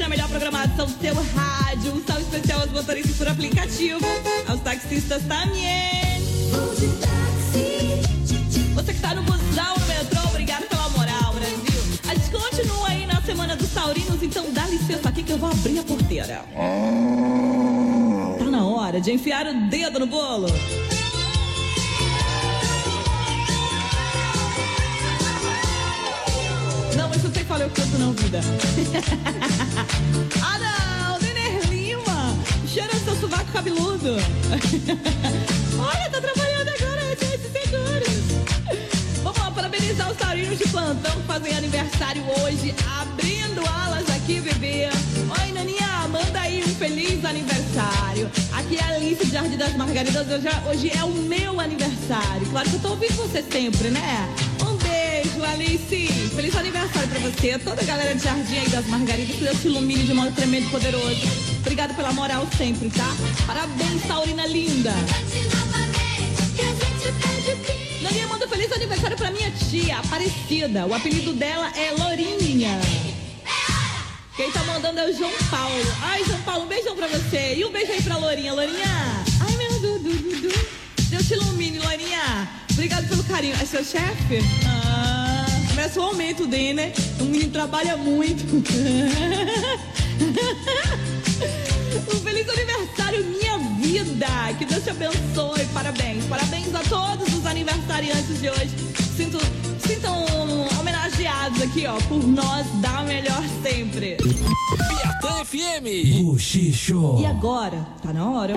na 0.00 0.08
melhor 0.08 0.28
programação 0.28 0.86
do 0.86 0.98
seu 0.98 1.14
rádio. 1.14 1.92
Um 1.92 2.02
salve 2.02 2.22
especial 2.22 2.60
aos 2.62 2.70
motoristas 2.72 3.16
por 3.16 3.28
aplicativo, 3.28 4.00
aos 4.48 4.60
taxistas 4.60 5.22
também. 5.24 6.22
Você 8.74 8.94
que 8.94 9.00
tá 9.00 9.14
no 9.14 9.22
busão, 9.22 9.76
no 9.78 9.86
metrô, 9.86 10.22
obrigado 10.30 10.66
pela 10.68 10.88
moral, 10.88 11.34
Brasil. 11.34 12.00
A 12.08 12.14
gente 12.14 12.30
continua 12.30 12.88
aí 12.88 13.06
na 13.06 13.20
Semana 13.20 13.54
dos 13.54 13.70
Taurinos, 13.70 14.22
então 14.22 14.50
dá 14.52 14.66
licença 14.66 15.10
aqui 15.10 15.22
que 15.22 15.32
eu 15.32 15.38
vou 15.38 15.50
abrir 15.50 15.78
a 15.78 15.82
porteira. 15.82 16.44
Tá 18.38 18.44
na 18.50 18.64
hora 18.64 19.00
de 19.00 19.12
enfiar 19.12 19.46
o 19.46 19.68
dedo 19.68 19.98
no 20.00 20.06
bolo. 20.06 20.48
Fala 27.50 27.64
eu 27.64 27.70
canto 27.70 27.98
não, 27.98 28.12
vida. 28.12 28.38
ah, 30.40 30.56
não, 30.60 31.18
Denner 31.18 31.68
Lima. 31.68 32.32
Cheira 32.68 32.94
seu 33.04 33.16
sovaco 33.16 33.50
cabeludo. 33.52 34.14
Olha, 35.76 36.10
tá 36.10 36.20
trabalhando 36.20 36.68
agora, 36.68 37.16
gente, 37.20 37.50
seguros. 37.50 38.22
Vamos 39.24 39.40
lá, 39.40 39.50
parabenizar 39.50 40.12
os 40.12 40.16
taurinos 40.16 40.58
de 40.58 40.68
plantão 40.68 41.10
que 41.10 41.26
fazem 41.26 41.56
aniversário 41.56 42.22
hoje, 42.40 42.72
abrindo 43.00 43.68
alas 43.68 44.08
aqui, 44.10 44.40
bebê. 44.40 44.88
Oi, 45.42 45.50
Naninha, 45.52 46.06
manda 46.08 46.40
aí 46.40 46.62
um 46.62 46.68
feliz 46.76 47.24
aniversário. 47.24 48.30
Aqui 48.52 48.76
é 48.76 48.82
a 48.84 48.90
Alice 48.94 49.26
de 49.26 49.32
Jardim 49.32 49.56
das 49.56 49.74
Margaridas, 49.74 50.28
hoje 50.28 50.46
é, 50.46 50.62
hoje 50.70 50.92
é 50.96 51.02
o 51.02 51.10
meu 51.10 51.58
aniversário. 51.58 52.46
Claro 52.48 52.70
que 52.70 52.76
eu 52.76 52.80
tô 52.80 52.90
ouvindo 52.90 53.16
você 53.16 53.42
sempre, 53.42 53.90
né? 53.90 54.32
Beijo, 55.30 55.44
Alice. 55.44 56.08
Feliz 56.34 56.56
aniversário 56.56 57.08
pra 57.08 57.20
você, 57.20 57.58
toda 57.58 57.80
a 57.80 57.84
galera 57.84 58.14
de 58.14 58.22
Jardim 58.22 58.58
aí 58.58 58.68
das 58.68 58.86
Margaridas, 58.86 59.36
que 59.36 59.44
Deus 59.44 59.60
te 59.60 59.66
ilumine 59.68 60.04
de 60.04 60.14
modo 60.14 60.32
tremendo 60.32 60.66
e 60.66 60.70
poderoso. 60.70 61.28
Obrigada 61.60 61.94
pela 61.94 62.12
moral 62.12 62.46
sempre, 62.56 62.90
tá? 62.90 63.14
Parabéns, 63.46 64.02
Taurina 64.06 64.46
linda. 64.46 64.92
Naninha 68.02 68.26
manda 68.28 68.48
feliz 68.48 68.72
aniversário 68.72 69.16
pra 69.16 69.30
minha 69.30 69.50
tia, 69.50 69.98
Aparecida. 69.98 70.86
O 70.86 70.94
apelido 70.94 71.32
dela 71.34 71.70
é 71.76 71.92
Lourinha. 71.92 72.80
Quem 74.36 74.50
tá 74.50 74.62
mandando 74.64 75.00
é 75.00 75.10
o 75.10 75.16
João 75.16 75.32
Paulo. 75.50 75.84
Ai, 76.02 76.24
João 76.24 76.40
Paulo, 76.42 76.64
um 76.64 76.68
beijão 76.68 76.96
pra 76.96 77.06
você. 77.08 77.54
E 77.56 77.64
um 77.64 77.70
beijo 77.70 77.92
aí 77.92 78.02
pra 78.02 78.16
Lourinha. 78.16 78.52
Lourinha. 78.52 79.24
Ai, 79.40 79.56
meu 79.56 79.80
Dudu, 79.80 80.14
Dudu. 80.14 80.54
Deus 81.08 81.26
te 81.26 81.34
ilumine, 81.34 81.78
Lourinha. 81.78 82.48
Obrigado 82.72 83.06
pelo 83.08 83.22
carinho. 83.24 83.54
É 83.60 83.66
seu 83.66 83.84
chefe? 83.84 84.38
Ah, 84.66 84.89
começa 85.80 85.98
o 86.00 86.02
aumento 86.02 86.46
dele, 86.46 86.74
né? 86.74 86.92
O 87.18 87.24
menino 87.24 87.50
trabalha 87.50 87.96
muito. 87.96 88.44
Um 92.12 92.20
feliz 92.20 92.48
aniversário, 92.48 93.24
minha 93.24 93.58
vida! 93.80 94.26
Que 94.58 94.64
Deus 94.64 94.84
te 94.84 94.90
abençoe. 94.90 95.64
Parabéns. 95.72 96.24
Parabéns 96.26 96.74
a 96.74 96.80
todos 96.80 97.32
os 97.34 97.46
aniversariantes 97.46 98.40
de 98.40 98.50
hoje. 98.50 98.70
Sinto, 99.16 99.38
sintam 99.86 100.24
homenageados 100.78 101.62
aqui, 101.62 101.86
ó, 101.86 101.96
por 102.08 102.22
nós 102.26 102.66
dar 102.80 103.02
o 103.02 103.06
melhor 103.06 103.42
sempre. 103.62 104.16
Piatã 104.16 105.44
FM. 105.44 106.22
Buchicho. 106.22 107.18
E 107.20 107.26
agora, 107.26 107.86
tá 108.02 108.12
na 108.12 108.30
hora. 108.30 108.54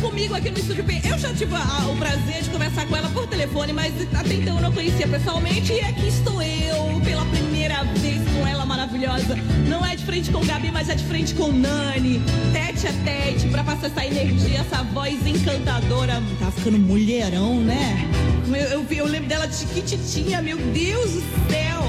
Comigo 0.00 0.34
aqui 0.34 0.50
no 0.50 0.58
Estúdio 0.58 0.84
P. 0.84 1.00
Eu 1.04 1.18
já 1.18 1.32
tive 1.32 1.54
a- 1.54 1.88
o 1.90 1.96
prazer 1.96 2.42
de 2.42 2.50
conversar 2.50 2.86
com 2.86 2.96
ela 2.96 3.08
por 3.10 3.26
telefone, 3.26 3.72
mas 3.72 3.92
até 4.14 4.34
então 4.34 4.56
eu 4.56 4.62
não 4.62 4.72
conhecia 4.72 5.06
pessoalmente. 5.08 5.72
E 5.72 5.80
aqui 5.80 6.08
estou 6.08 6.40
eu, 6.42 7.00
pela 7.04 7.24
primeira 7.26 7.82
vez 7.84 8.20
com 8.36 8.46
ela 8.46 8.64
maravilhosa. 8.64 9.36
Não 9.68 9.84
é 9.84 9.96
de 9.96 10.04
frente 10.04 10.30
com 10.30 10.44
Gabi, 10.44 10.70
mas 10.70 10.88
é 10.88 10.94
de 10.94 11.04
frente 11.04 11.34
com 11.34 11.50
Nani. 11.52 12.22
Tete 12.52 12.86
a 12.86 12.92
tete, 13.04 13.48
pra 13.48 13.64
passar 13.64 13.86
essa 13.88 14.04
energia, 14.04 14.60
essa 14.60 14.82
voz 14.84 15.26
encantadora. 15.26 16.22
Tá 16.38 16.50
ficando 16.50 16.78
mulherão, 16.78 17.60
né? 17.60 18.08
Eu, 18.48 18.80
eu, 18.80 18.86
eu 18.90 19.06
lembro 19.06 19.28
dela 19.28 19.46
de 19.46 19.56
chiquititinha, 19.56 20.40
meu 20.40 20.56
Deus 20.56 21.10
do 21.12 21.20
céu. 21.50 21.82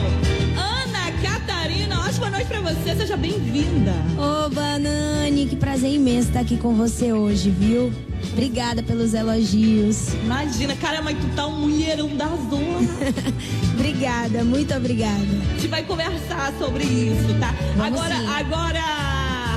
Catarina, 1.60 2.00
ótima 2.00 2.30
noite 2.30 2.46
pra 2.46 2.62
você, 2.62 2.96
seja 2.96 3.18
bem-vinda. 3.18 3.92
Ô, 4.18 4.50
Banani, 4.50 5.46
que 5.46 5.58
prazer 5.58 5.92
imenso 5.92 6.30
estar 6.30 6.40
aqui 6.40 6.56
com 6.56 6.74
você 6.74 7.12
hoje, 7.12 7.50
viu? 7.50 7.92
Obrigada 8.32 8.82
pelos 8.82 9.14
elogios. 9.14 10.14
Imagina, 10.24 10.74
cara, 10.78 11.02
mas 11.02 11.18
tu 11.18 11.28
tá 11.36 11.48
um 11.48 11.60
mulherão 11.60 12.16
da 12.16 12.28
zona. 12.28 12.88
Obrigada, 13.76 14.42
muito 14.46 14.74
obrigada. 14.74 15.20
A 15.20 15.56
gente 15.56 15.68
vai 15.68 15.84
conversar 15.84 16.54
sobre 16.58 16.86
isso, 16.86 17.38
tá? 17.42 17.54
Vamos 17.76 18.00
agora, 18.00 18.16
sim. 18.16 18.28
agora, 18.28 18.80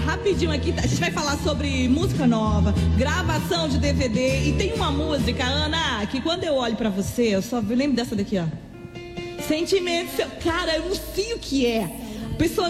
rapidinho 0.05 0.51
aqui, 0.51 0.75
a 0.77 0.87
gente 0.87 1.01
vai 1.01 1.13
falar 1.13 1.37
sobre 1.39 1.89
música 1.89 2.27
nova, 2.27 2.75
gravação 2.99 3.69
de 3.69 3.79
DVD. 3.79 4.49
E 4.49 4.53
tem 4.55 4.73
uma 4.73 4.91
música, 4.91 5.45
Ana, 5.45 6.05
que 6.07 6.21
quando 6.21 6.43
eu 6.43 6.55
olho 6.57 6.75
pra 6.75 6.91
você, 6.91 7.29
eu 7.29 7.43
só 7.43 7.61
lembro 7.61 7.95
dessa 7.95 8.17
daqui, 8.17 8.39
ó. 8.39 8.72
Sentimento, 9.47 10.14
seu... 10.16 10.26
cara, 10.42 10.76
eu 10.76 10.88
não 10.88 10.94
sei 11.14 11.34
o 11.34 11.38
que 11.38 11.66
é. 11.66 11.88
Pessoa, 12.38 12.69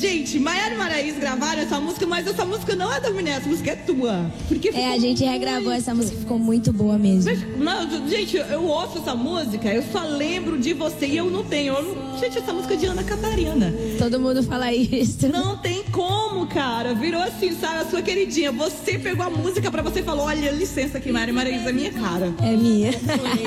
gente, 0.00 0.38
Maiara 0.38 0.74
e 0.74 0.78
Maraís 0.78 1.18
gravaram 1.18 1.60
essa 1.60 1.78
música, 1.80 2.06
mas 2.06 2.26
essa 2.26 2.46
música 2.46 2.74
não 2.76 2.90
é 2.90 3.00
da 3.00 3.10
mulher, 3.10 3.38
essa 3.38 3.48
música 3.48 3.72
é 3.72 3.76
tua. 3.76 4.30
Porque 4.48 4.68
É, 4.68 4.92
a 4.94 4.98
gente 4.98 5.22
regravou 5.24 5.64
muito 5.64 5.76
essa 5.76 5.94
música, 5.94 6.16
ficou 6.16 6.38
muito 6.38 6.72
boa 6.72 6.96
mesmo. 6.96 7.30
mas, 7.58 7.90
não, 7.90 8.08
gente, 8.08 8.36
eu 8.36 8.64
ouço 8.64 8.98
essa 8.98 9.14
música, 9.14 9.68
eu 9.68 9.82
só 9.92 10.02
lembro 10.04 10.56
de 10.58 10.72
você 10.72 11.06
e 11.06 11.16
eu 11.16 11.28
não 11.30 11.44
tenho. 11.44 11.74
eu 11.74 11.82
não- 11.82 12.18
gente, 12.18 12.38
essa 12.38 12.52
música 12.54 12.74
é 12.74 12.76
de 12.76 12.86
Ana 12.86 13.02
Catarina. 13.02 13.74
Todo 13.98 14.18
mundo 14.20 14.42
fala 14.44 14.72
isso. 14.72 15.28
Não 15.28 15.58
tem 15.58 15.81
como, 15.92 16.46
cara. 16.46 16.94
Virou 16.94 17.22
assim, 17.22 17.52
sabe, 17.54 17.80
a 17.80 17.84
sua 17.84 18.02
queridinha. 18.02 18.50
Você 18.52 18.98
pegou 18.98 19.24
a 19.26 19.30
música 19.30 19.70
pra 19.70 19.82
você 19.82 20.00
e 20.00 20.02
falou: 20.02 20.24
olha, 20.26 20.50
licença 20.50 20.98
aqui, 20.98 21.12
Mari 21.12 21.30
Maraísa, 21.32 21.68
é 21.68 21.72
minha 21.72 21.92
cara. 21.92 22.32
É 22.42 22.50
minha. 22.56 22.90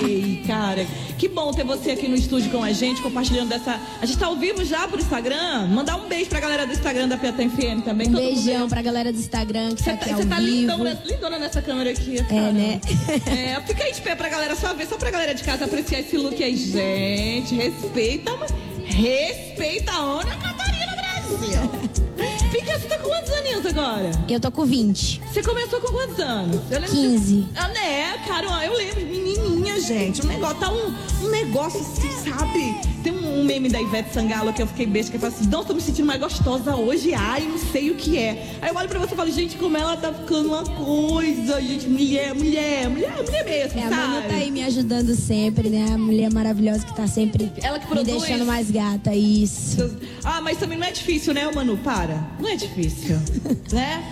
Ei, 0.04 0.44
cara, 0.48 0.86
que 1.18 1.28
bom 1.28 1.52
ter 1.52 1.64
você 1.66 1.92
aqui 1.92 2.08
no 2.08 2.16
estúdio 2.16 2.52
com 2.52 2.64
a 2.64 2.72
gente, 2.72 3.02
compartilhando 3.02 3.50
dessa. 3.50 3.80
A 4.02 4.06
gente 4.06 4.18
tá 4.18 4.28
ao 4.28 4.36
vivo 4.36 4.64
já 4.64 4.88
por 4.88 5.00
Instagram. 5.00 5.68
Mandar 5.68 5.98
um 5.98 6.08
beijo 6.08 6.30
pra 6.30 6.40
galera 6.40 6.66
do 6.66 6.74
Instagram 6.74 7.08
da 7.08 7.18
Piatã 7.18 7.50
FM 7.50 7.84
também. 7.84 8.08
Um 8.08 8.12
beijão 8.14 8.70
pra 8.70 8.82
galera 8.82 9.12
do 9.12 9.20
Instagram 9.20 9.74
que 9.76 9.84
Você 9.84 9.92
tá 9.92 9.98
tá, 9.98 10.06
aqui 10.06 10.14
você 10.16 10.26
tá 10.26 10.36
vivo. 10.38 10.48
lindão, 10.52 10.84
né? 10.84 10.98
lindona 11.06 11.40
nessa 11.40 11.62
câmera 11.62 11.90
aqui. 11.92 12.24
cara. 12.24 12.52
né? 12.52 12.80
É, 13.28 13.60
fica 13.66 13.84
aí 13.84 13.92
de 13.94 14.02
pé 14.02 14.16
pra 14.16 14.30
galera 14.30 14.56
só 14.56 14.74
ver, 14.74 14.88
só 14.88 14.98
pra 14.98 15.10
galera 15.10 15.34
de 15.34 15.44
casa 15.44 15.66
apreciar 15.66 16.00
esse 16.00 16.16
look 16.18 16.42
aí. 16.44 16.56
Gente, 16.56 17.56
respeita, 17.56 18.32
mas 18.38 18.52
respeita 18.86 19.92
a 19.92 19.98
Ana 19.98 20.36
Catarina 20.36 20.96
Brasil. 20.96 22.05
Fica, 22.52 22.80
você 22.80 22.88
tá 22.88 22.98
com 22.98 23.10
quantos 23.10 23.32
aninhos 23.32 23.66
agora? 23.66 24.12
Eu 24.30 24.40
tô 24.40 24.52
com 24.52 24.66
20. 24.66 25.22
Você 25.32 25.44
começou 25.44 25.80
com 25.82 25.92
quantos 25.92 26.20
anos? 26.20 26.62
Eu 26.72 26.80
lembro 26.80 26.96
15. 26.96 27.36
De... 27.36 27.48
Ah, 27.56 27.68
né, 27.70 28.18
cara? 28.28 28.66
Eu 28.66 28.74
lembro, 28.78 29.06
menininha, 29.06 29.80
gente. 29.82 30.24
Um 30.24 30.28
negócio, 30.30 30.56
tá 30.58 30.72
um, 30.72 30.94
um 31.24 31.30
negócio 31.30 31.80
assim, 31.80 32.12
sabe? 32.32 32.76
Tem 33.04 33.14
um, 33.14 33.42
um 33.42 33.44
meme 33.44 33.70
da 33.70 33.80
Ivete 33.80 34.14
Sangalo 34.14 34.52
que 34.54 34.62
eu 34.62 34.68
fiquei 34.68 34.86
besta, 34.86 35.12
que 35.12 35.20
fala 35.20 35.32
assim, 35.32 35.48
não, 35.48 35.64
tô 35.64 35.74
me 35.74 35.82
sentindo 35.82 36.06
mais 36.06 36.20
gostosa 36.20 36.76
hoje, 36.76 37.14
ai, 37.14 37.42
não 37.42 37.58
sei 37.58 37.92
o 37.92 37.96
que 37.96 38.18
é. 38.18 38.58
Aí 38.62 38.70
eu 38.72 38.76
olho 38.76 38.90
pra 38.90 38.98
você 38.98 39.14
e 39.14 39.18
falo, 39.18 39.32
gente, 39.32 39.58
como 39.58 39.78
ela 39.78 39.96
tá 39.96 40.12
ficando 40.12 40.50
uma 40.50 40.64
coisa, 40.64 41.62
gente, 41.62 41.88
mulher, 41.88 42.34
mulher, 42.34 42.90
mulher, 42.90 43.14
mulher 43.24 43.46
mesmo, 43.46 43.80
É, 43.80 43.84
a 43.84 43.90
sabe? 43.90 43.96
Manu 43.96 44.28
tá 44.28 44.36
aí 44.36 44.50
me 44.50 44.64
ajudando 44.64 45.14
sempre, 45.16 45.70
né? 45.70 45.86
A 45.94 45.98
mulher 45.98 46.32
maravilhosa 46.34 46.86
que 46.86 46.96
tá 46.96 47.06
sempre 47.06 47.52
Ela 47.62 47.78
que 47.78 47.94
me 47.94 48.04
deixando 48.04 48.46
mais 48.46 48.72
gata, 48.72 49.14
isso. 49.14 49.96
Ah, 50.24 50.42
mas 50.42 50.58
também 50.58 50.78
não 50.78 50.88
é 50.88 50.92
difícil, 50.92 51.34
né, 51.34 51.50
Manu? 51.54 51.78
Para. 51.78 52.05
Não 52.40 52.50
é 52.50 52.56
difícil, 52.56 53.18
né? 53.72 54.04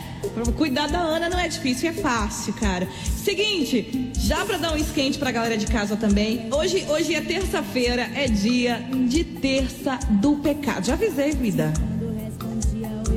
Cuidar 0.58 0.88
da 0.88 1.00
Ana 1.00 1.30
não 1.30 1.38
é 1.38 1.48
difícil, 1.48 1.90
é 1.90 1.94
fácil, 1.94 2.54
cara. 2.54 2.88
Seguinte, 3.24 4.12
já 4.18 4.46
pra 4.46 4.58
dar 4.58 4.74
um 4.74 4.78
esquente 4.78 5.20
pra 5.20 5.32
galera 5.32 5.58
de 5.58 5.68
casa 5.68 5.96
também. 5.96 6.48
Hoje, 6.52 6.86
hoje 6.90 7.14
é 7.14 7.22
terça-feira, 7.22 8.10
é 8.16 8.28
dia 8.28 8.80
de 9.08 9.24
terça 9.24 10.00
do 10.10 10.38
pecado. 10.38 10.86
Já 10.86 10.94
avisei, 10.94 11.32
vida. 11.32 11.74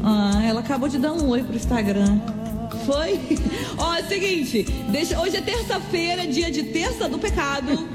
Ah, 0.02 0.42
ela 0.44 0.60
acabou 0.60 0.88
de 0.88 0.98
dar 0.98 1.12
um 1.12 1.28
oi 1.28 1.42
pro 1.42 1.56
Instagram. 1.56 2.20
Foi? 2.86 3.18
Ó, 3.76 3.94
é 3.94 4.02
o 4.02 4.08
seguinte, 4.08 4.62
deixa, 4.88 5.20
hoje 5.20 5.36
é 5.36 5.40
terça-feira, 5.40 6.24
dia 6.26 6.50
de 6.52 6.62
terça 6.62 7.08
do 7.08 7.18
pecado. 7.18 7.88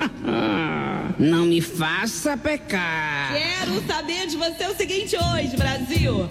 Não 1.18 1.46
me 1.46 1.62
faça 1.62 2.36
pecar. 2.36 3.32
Quero 3.34 3.82
saber 3.88 4.28
de 4.28 4.36
você 4.36 4.66
o 4.66 4.76
seguinte 4.76 5.16
hoje, 5.16 5.56
Brasil. 5.56 6.28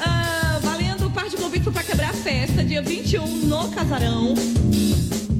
Ah, 0.00 0.58
valendo 0.62 1.10
parte 1.10 1.36
do 1.36 1.42
convite 1.42 1.70
pra 1.70 1.82
quebrar 1.82 2.10
a 2.10 2.14
festa, 2.14 2.64
dia 2.64 2.80
21 2.80 3.26
no 3.26 3.68
Casarão. 3.70 4.34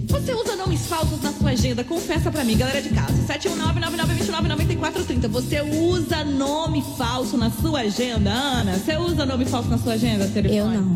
Você 0.08 0.34
usa 0.34 0.56
nomes 0.56 0.86
falsos 0.86 1.22
na 1.22 1.32
sua 1.32 1.50
agenda? 1.50 1.84
Confessa 1.84 2.30
pra 2.30 2.44
mim, 2.44 2.56
galera 2.56 2.82
de 2.82 2.90
casa. 2.90 3.14
719-9929-9430. 3.32 5.28
Você 5.28 5.62
usa 5.62 6.24
nome 6.24 6.84
falso 6.98 7.38
na 7.38 7.50
sua 7.50 7.80
agenda, 7.80 8.30
Ana? 8.30 8.78
Você 8.78 8.96
usa 8.96 9.24
nome 9.24 9.46
falso 9.46 9.70
na 9.70 9.78
sua 9.78 9.94
agenda, 9.94 10.26
telefone? 10.28 10.58
Eu 10.58 10.68
não. 10.68 10.94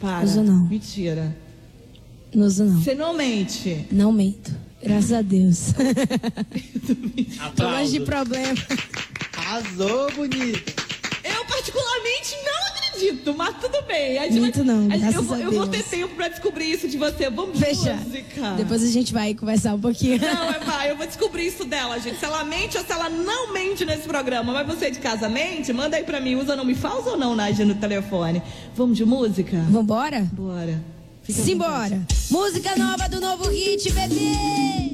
Para. 0.00 0.24
Uso 0.24 0.42
não. 0.42 0.66
Mentira. 0.66 1.36
Não 2.34 2.46
uso 2.46 2.64
não. 2.64 2.80
Você 2.80 2.94
não 2.94 3.14
mente. 3.14 3.86
Não 3.90 4.12
mento. 4.12 4.54
Graças 4.82 5.12
a 5.12 5.22
Deus. 5.22 5.72
Tô 7.56 7.64
longe 7.64 7.92
de 7.92 8.00
problema. 8.00 8.54
Arrasou, 9.36 10.12
bonita. 10.12 10.72
Eu 11.24 11.44
particularmente 11.46 12.36
não 12.44 12.77
acredito, 12.98 13.34
mas 13.36 13.56
tudo 13.60 13.82
bem. 13.86 14.18
A 14.18 14.24
gente 14.24 14.40
Muito 14.40 14.64
vai- 14.64 14.66
não, 14.74 14.90
gente- 14.90 15.14
eu, 15.14 15.38
eu 15.38 15.52
vou 15.52 15.66
ter 15.66 15.82
tempo 15.82 16.14
pra 16.14 16.28
descobrir 16.28 16.70
isso 16.70 16.88
de 16.88 16.96
você. 16.98 17.30
Vamos 17.30 17.58
de 17.58 17.64
Fecha. 17.64 17.94
música. 17.94 18.54
Depois 18.56 18.82
a 18.82 18.86
gente 18.88 19.12
vai 19.12 19.34
conversar 19.34 19.74
um 19.74 19.80
pouquinho. 19.80 20.18
Não, 20.20 20.50
é 20.50 20.58
vai, 20.64 20.90
eu 20.90 20.96
vou 20.96 21.06
descobrir 21.06 21.46
isso 21.46 21.64
dela, 21.64 21.98
gente. 21.98 22.18
Se 22.18 22.24
ela 22.24 22.44
mente 22.44 22.76
ou 22.76 22.84
se 22.84 22.92
ela 22.92 23.08
não 23.08 23.52
mente 23.52 23.84
nesse 23.84 24.02
programa. 24.02 24.52
Mas 24.52 24.66
você 24.66 24.90
de 24.90 24.98
casa 24.98 25.28
mente? 25.28 25.72
Manda 25.72 25.96
aí 25.96 26.04
pra 26.04 26.20
mim. 26.20 26.34
Usa 26.36 26.56
nome 26.56 26.74
falso 26.74 27.10
ou 27.10 27.16
não, 27.16 27.34
Nádia, 27.36 27.64
no 27.64 27.74
telefone? 27.74 28.42
Vamos 28.74 28.96
de 28.96 29.04
música? 29.04 29.56
Vambora? 29.70 30.26
Bora. 30.32 30.80
Simbora. 31.28 32.00
Música 32.30 32.74
nova 32.76 33.06
do 33.08 33.20
novo 33.20 33.50
hit, 33.50 33.90
bebê. 33.92 34.87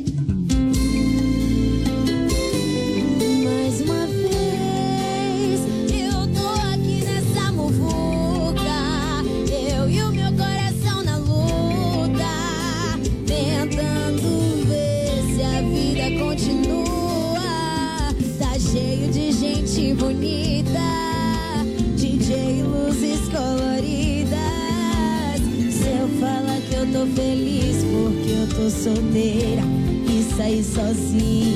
Solteira 28.84 29.62
e 30.06 30.22
saí 30.36 30.62
sozinha, 30.62 31.53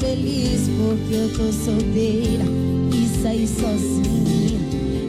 feliz 0.00 0.68
porque 0.76 1.14
eu 1.14 1.28
tô 1.30 1.52
solteira 1.52 2.44
e 2.92 3.22
saí 3.22 3.46
sozinha. 3.46 4.60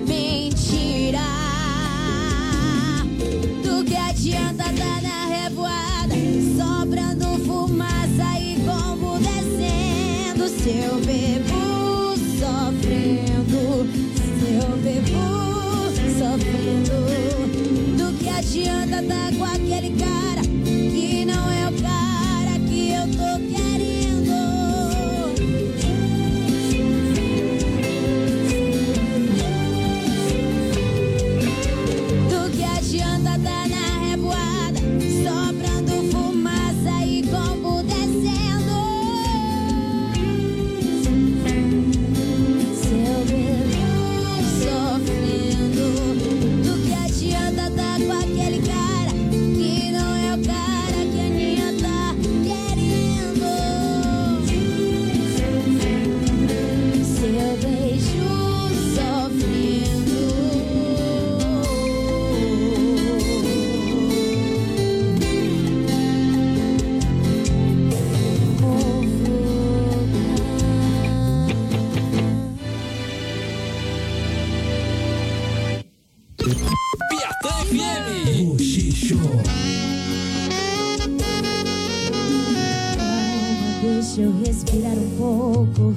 Mentira. 0.07 1.19
Do 3.63 3.83
que 3.83 3.95
adianta 3.95 4.74
respirar 84.75 84.93
um 84.93 85.09
pouco. 85.17 85.95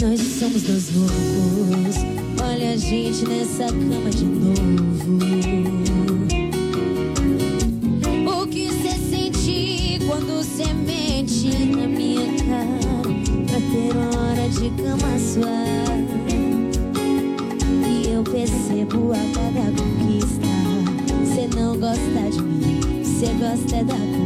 Nós 0.00 0.20
somos 0.20 0.62
dois 0.62 0.90
loucos. 0.94 1.96
Olha 2.42 2.72
a 2.72 2.76
gente 2.76 3.24
nessa 3.26 3.66
cama 3.66 4.10
de 4.10 4.24
novo. 4.24 5.18
O 8.26 8.46
que 8.46 8.68
cê 8.70 8.98
sente 9.10 10.00
quando 10.06 10.42
cê 10.42 10.72
mente 10.74 11.50
na 11.68 11.86
minha 11.86 12.26
cara? 12.44 13.02
Pra 13.46 13.60
ter 13.70 13.96
hora 13.96 14.48
de 14.48 14.70
cama 14.82 15.18
suave. 15.18 16.04
E 17.88 18.12
eu 18.12 18.24
percebo 18.24 19.12
a 19.12 19.22
cada 19.34 19.70
conquista. 19.70 20.48
Cê 21.34 21.48
não 21.56 21.78
gosta 21.78 22.30
de 22.30 22.42
mim, 22.42 23.04
cê 23.04 23.26
gosta 23.38 23.84
da 23.84 23.94
conquista. 23.94 24.23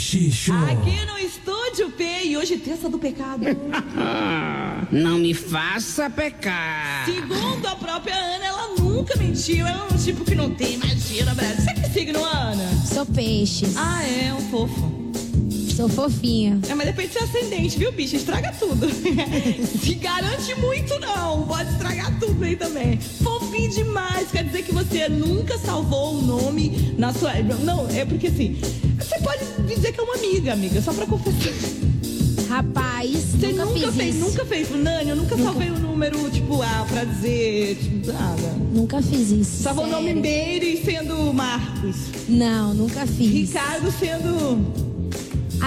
Buchicho. 0.00 0.54
Aqui 0.54 1.04
no 1.04 1.18
Estúdio 1.18 1.90
P 1.90 2.24
e 2.24 2.34
hoje 2.34 2.56
terça 2.56 2.88
do 2.88 2.98
pecado. 2.98 3.44
Não 4.90 5.18
me 5.18 5.34
faça 5.34 6.08
pecar. 6.08 7.04
Segundo 7.04 7.66
a 7.66 7.76
própria 7.76 8.16
Ana, 8.16 8.46
ela 8.46 8.68
nunca 8.78 9.14
mentiu. 9.18 9.66
Ela 9.66 9.86
é 9.90 9.94
um 9.94 9.98
tipo 9.98 10.24
que 10.24 10.34
não 10.34 10.54
tem 10.54 10.78
magia 10.78 11.26
no 11.26 11.34
Brasil. 11.34 11.64
Você 11.64 11.74
que 11.74 11.90
signo, 11.90 12.24
Ana? 12.24 12.66
Sou 12.82 13.04
peixes. 13.04 13.76
Ah, 13.76 14.02
é, 14.02 14.32
um 14.32 14.40
fofo. 14.50 14.90
Sou 15.76 15.88
fofinha. 15.88 16.58
É, 16.68 16.74
mas 16.74 16.86
depende 16.86 17.08
do 17.08 17.12
seu 17.12 17.24
ascendente, 17.24 17.78
viu, 17.78 17.92
bicho? 17.92 18.16
Estraga 18.16 18.52
tudo. 18.58 18.88
Se 19.80 19.94
garante 19.96 20.54
muito, 20.56 20.98
não. 20.98 21.46
Pode 21.46 21.70
estragar 21.72 22.18
tudo 22.18 22.42
aí 22.42 22.56
também. 22.56 22.98
Fofinho 22.98 23.70
demais. 23.70 24.30
Quer 24.30 24.44
dizer 24.44 24.62
que 24.62 24.72
você 24.72 25.10
nunca 25.10 25.58
salvou 25.58 26.18
o 26.18 26.22
nome 26.22 26.94
na 26.96 27.12
sua. 27.12 27.34
Não, 27.64 27.86
é 27.90 28.04
porque 28.06 28.28
assim. 28.28 28.58
Você 28.98 29.18
pode 29.20 29.44
dizer 29.74 29.92
que 29.92 30.00
é 30.00 30.02
uma 30.02 30.14
amiga, 30.14 30.52
amiga, 30.52 30.80
só 30.82 30.92
pra 30.92 31.06
confessar. 31.06 31.52
Rapaz, 32.48 33.10
Você 33.10 33.52
nunca, 33.52 33.64
nunca, 33.66 33.92
fez, 33.92 34.16
isso. 34.16 34.24
nunca 34.28 34.44
fez. 34.44 34.70
Nani, 34.70 35.10
eu 35.10 35.16
nunca, 35.16 35.36
salvei 35.38 35.70
o 35.70 35.78
número, 35.78 36.30
tipo, 36.30 36.60
ah, 36.62 36.84
pra 36.88 37.04
dizer, 37.04 37.76
tipo, 37.76 38.12
nada. 38.12 38.56
Nunca 38.72 39.00
fiz 39.00 39.30
isso. 39.30 39.62
Salvou 39.62 39.84
o 39.84 39.88
nome. 39.88 40.14
Meire 40.14 40.82
sendo 40.84 41.32
Marcos. 41.32 41.96
Não, 42.28 42.74
nunca 42.74 43.06
fiz. 43.06 43.30
Ricardo 43.50 43.92
sendo. 43.92 44.89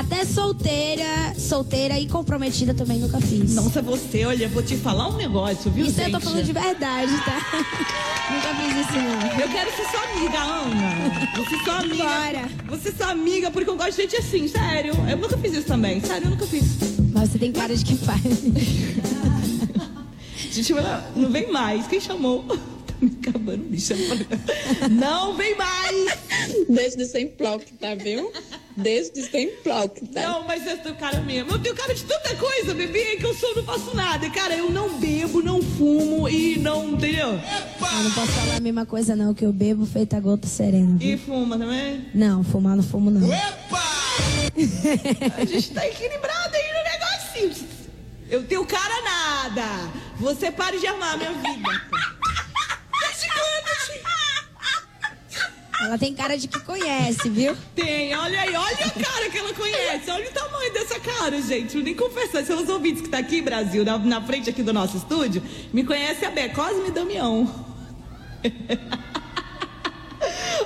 Até 0.06 0.26
solteira, 0.26 1.34
solteira 1.38 2.00
e 2.00 2.08
comprometida 2.08 2.74
também 2.74 3.00
nunca 3.00 3.20
fiz. 3.22 3.56
Nossa, 3.56 3.82
você, 3.82 4.26
olha, 4.26 4.50
vou 4.50 4.62
te 4.62 4.76
falar 4.76 5.08
um 5.10 5.16
negócio, 5.16 5.72
viu, 5.72 5.86
Isso 5.86 5.96
gente? 5.96 6.14
eu 6.14 6.20
tô 6.20 6.26
falando 6.26 6.44
de 6.44 6.52
verdade, 6.54 7.12
tá? 7.24 7.40
nunca 8.34 8.56
fiz 8.56 8.86
isso, 8.86 8.94
não. 8.94 9.40
Eu 9.40 9.50
quero 9.50 9.72
ser 9.72 9.86
sua 9.90 10.04
amiga, 10.04 10.40
Ana. 10.40 11.38
Você 11.38 11.64
sua 11.64 11.80
amiga. 11.80 12.04
Bora. 12.04 12.50
Você 12.68 12.92
sua 12.92 13.08
amiga, 13.12 13.50
porque 13.52 13.70
eu 13.70 13.78
gosto 13.78 13.96
de 13.96 14.02
gente 14.04 14.18
assim, 14.18 14.48
sério. 14.48 14.94
Eu 15.10 15.18
nunca 15.18 15.38
fiz 15.38 15.54
isso 15.54 15.68
também, 15.68 16.02
sério, 16.02 16.26
eu 16.26 16.32
nunca 16.32 16.46
fiz. 16.46 16.64
Mas 17.14 17.30
você 17.30 17.40
tem 17.40 17.52
cara 17.52 17.76
de 17.76 17.86
que 17.86 17.96
faz. 17.96 18.22
Gente, 20.52 20.72
não 21.16 21.32
vem 21.32 21.52
mais. 21.52 21.88
Quem 21.88 22.00
chamou? 22.00 22.46
Tá 22.86 22.94
me 23.02 23.18
acabando, 23.20 23.64
bicha. 23.64 23.96
Não 24.92 25.36
vem 25.36 25.56
mais! 25.58 26.18
Desde 26.70 27.06
sempre 27.06 27.48
que 27.66 27.74
tá, 27.74 27.96
viu? 27.96 28.32
Desde 28.76 29.22
sempre 29.24 29.72
que 29.94 30.08
tá. 30.08 30.22
Não, 30.22 30.44
mas 30.44 30.66
eu 30.66 30.78
tenho 30.78 30.96
cara 30.96 31.22
mesmo. 31.22 31.52
Eu 31.52 31.60
tenho 31.60 31.76
cara 31.76 31.94
de 31.94 32.04
tanta 32.04 32.36
coisa, 32.36 32.74
bebê, 32.74 33.18
que 33.18 33.26
eu 33.26 33.34
sou, 33.36 33.56
não 33.56 33.64
faço 33.64 33.96
nada. 33.96 34.30
Cara, 34.30 34.56
eu 34.56 34.70
não 34.72 34.98
bebo, 35.00 35.42
não 35.42 35.62
fumo 35.62 36.28
e 36.28 36.58
não, 36.58 36.90
entendeu? 36.90 37.30
Eu 37.30 38.04
não 38.04 38.12
posso 38.12 38.32
falar 38.32 38.56
a 38.58 38.60
mesma 38.60 38.86
coisa, 38.86 39.16
não, 39.16 39.34
que 39.34 39.46
eu 39.46 39.54
bebo 39.54 39.86
feita 39.86 40.20
gota 40.20 40.48
serena. 40.48 40.98
viu? 40.98 41.14
E 41.14 41.18
fuma 41.18 41.58
também? 41.58 42.08
Não, 42.14 42.44
fumar 42.44 42.76
não 42.76 42.84
fumo, 42.84 43.12
não. 43.12 43.30
A 45.38 45.46
gente 45.46 45.72
tá 45.72 45.88
equilibrado 45.88 46.56
aí 46.56 46.74
no 46.74 46.84
negocinho. 46.84 47.68
Eu 48.30 48.44
tenho 48.44 48.66
cara 48.66 49.02
nada. 49.04 49.92
Você 50.20 50.52
pare 50.52 50.80
de 50.80 50.88
armar 50.88 51.14
a 51.14 51.18
minha 51.18 51.32
vida. 51.32 51.82
Desde 53.00 53.28
quando, 53.32 53.68
gente? 53.88 54.04
Ela 55.84 55.98
tem 55.98 56.14
cara 56.14 56.38
de 56.38 56.48
que 56.48 56.60
conhece, 56.62 57.30
viu? 57.30 57.56
Tem, 57.76 58.16
olha 58.16 58.42
aí, 58.42 58.56
olha 58.56 58.86
a 58.86 58.90
cara 58.90 59.30
que 59.30 59.38
ela 59.38 59.54
conhece. 59.54 60.10
Olha 60.10 60.30
o 60.30 60.32
tamanho 60.32 60.74
dessa 60.74 61.00
cara, 61.00 61.42
gente. 61.42 61.78
Eu 61.78 61.84
nem 61.84 61.94
confessar. 61.94 62.44
Seus 62.46 62.70
ouvintes 62.70 63.02
que 63.02 63.10
tá 63.10 63.18
aqui, 63.18 63.42
Brasil, 63.42 63.84
na, 63.84 63.98
na 63.98 64.22
frente 64.22 64.50
aqui 64.50 64.64
do 64.64 64.72
nosso 64.72 64.98
estúdio, 64.98 65.44
me 65.74 65.84
conhece 65.84 66.26
a 66.26 66.32
Bé 66.32 66.50
Cosme 66.50 66.90
Damião. 66.92 67.54